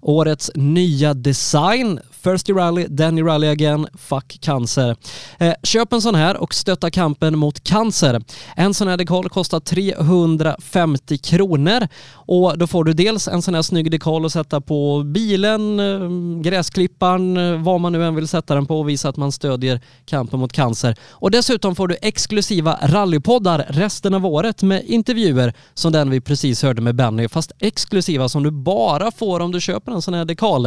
[0.00, 2.00] Årets nya design.
[2.24, 4.96] Thirsty Rally, Danny Rally again, fuck cancer.
[5.38, 8.22] Eh, köp en sån här och stötta kampen mot cancer.
[8.56, 13.62] En sån här dekal kostar 350 kronor och då får du dels en sån här
[13.62, 16.10] snygg dekal att sätta på bilen, eh,
[16.42, 19.80] gräsklipparen, eh, vad man nu än vill sätta den på och visa att man stödjer
[20.04, 20.96] kampen mot cancer.
[21.10, 26.62] Och dessutom får du exklusiva rallypoddar resten av året med intervjuer som den vi precis
[26.62, 30.24] hörde med Benny, fast exklusiva som du bara får om du köper en sån här
[30.24, 30.66] dekal.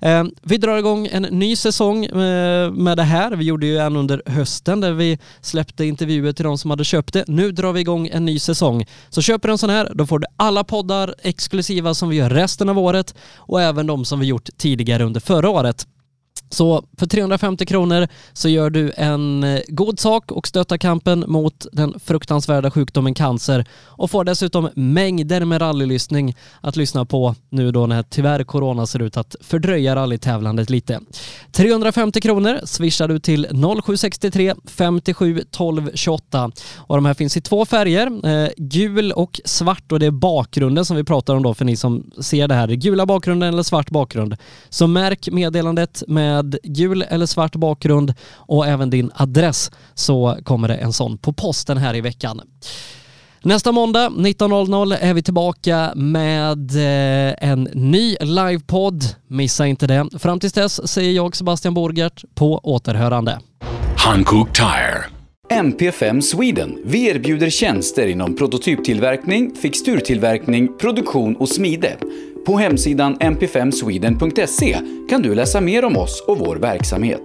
[0.00, 3.36] Eh, vi drar igång en ny säsong eh, med det här.
[3.36, 7.12] Vi gjorde ju en under hösten där vi släppte intervjuer till de som hade köpt
[7.12, 7.24] det.
[7.28, 8.84] Nu drar vi igång en ny säsong.
[9.08, 12.30] Så köper du en sån här, då får du alla poddar exklusiva som vi gör
[12.30, 15.86] resten av året och även de som vi gjort tidigare under förra året.
[16.50, 21.66] Så för 350 kronor så gör du en eh, god sak och stöttar kampen mot
[21.72, 27.86] den fruktansvärda sjukdomen cancer och får dessutom mängder med rallylyssning att lyssna på nu då
[27.86, 31.00] när tyvärr corona ser ut att fördröja rallytävlandet lite.
[31.52, 33.46] 350 kronor swishar du till
[33.82, 39.92] 0763 57 12 28 och de här finns i två färger, eh, gul och svart
[39.92, 42.68] och det är bakgrunden som vi pratar om då för ni som ser det här,
[42.68, 44.36] gula bakgrunden eller svart bakgrund.
[44.68, 50.74] Så märk meddelandet med gul eller svart bakgrund och även din adress så kommer det
[50.74, 52.40] en sån på posten här i veckan.
[53.42, 59.04] Nästa måndag 19.00 är vi tillbaka med eh, en ny livepodd.
[59.28, 60.08] Missa inte det.
[60.18, 63.40] Fram tills dess säger jag Sebastian Borgert på återhörande.
[63.96, 65.04] Hankook Tire.
[65.50, 66.78] MP5 Sweden.
[66.84, 71.96] Vi erbjuder tjänster inom prototyptillverkning, fixturtillverkning, produktion och smide.
[72.48, 74.78] På hemsidan mp5sweden.se
[75.10, 77.20] kan du läsa mer om oss och vår verksamhet.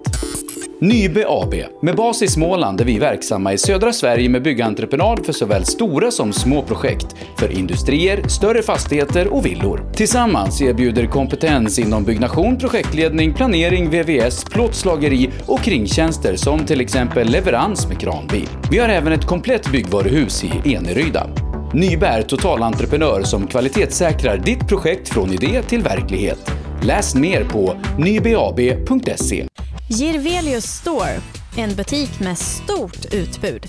[0.80, 5.34] Nybe AB, med bas i Småland är vi verksamma i södra Sverige med byggentreprenad för
[5.34, 9.92] såväl stora som små projekt, för industrier, större fastigheter och villor.
[9.96, 17.88] Tillsammans erbjuder kompetens inom byggnation, projektledning, planering, VVS, plåtslageri och kringtjänster som till exempel leverans
[17.88, 18.48] med kranbil.
[18.72, 21.30] Vi har även ett komplett byggvaruhus i Eneryda.
[21.74, 26.52] Nybe är totalentreprenör som kvalitetssäkrar ditt projekt från idé till verklighet.
[26.82, 29.48] Läs mer på nybab.se.
[29.90, 31.22] Girvelius Store,
[31.58, 33.66] en butik med stort utbud.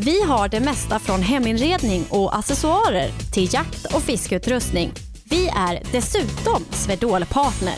[0.00, 4.92] Vi har det mesta från heminredning och accessoarer till jakt och fiskeutrustning.
[5.24, 7.76] Vi är dessutom Swedol-partner.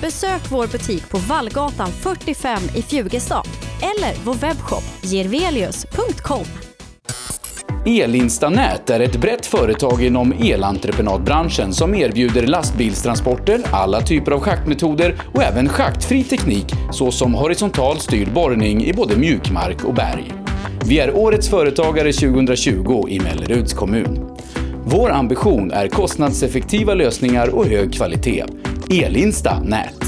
[0.00, 3.46] Besök vår butik på Vallgatan 45 i Fjugestad
[3.82, 6.67] eller vår webbshop girvelius.com.
[7.88, 15.42] Elinstanät är ett brett företag inom elentreprenadbranschen som erbjuder lastbilstransporter, alla typer av schaktmetoder och
[15.42, 20.32] även schaktfri teknik såsom horisontal styrd borrning i både mjukmark och berg.
[20.86, 24.30] Vi är Årets Företagare 2020 i Melleruds kommun.
[24.84, 28.44] Vår ambition är kostnadseffektiva lösningar och hög kvalitet.
[28.90, 30.07] Elinsta Nät.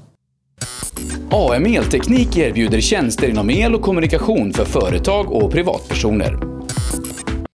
[1.33, 6.60] AM Elteknik erbjuder tjänster inom el och kommunikation för företag och privatpersoner.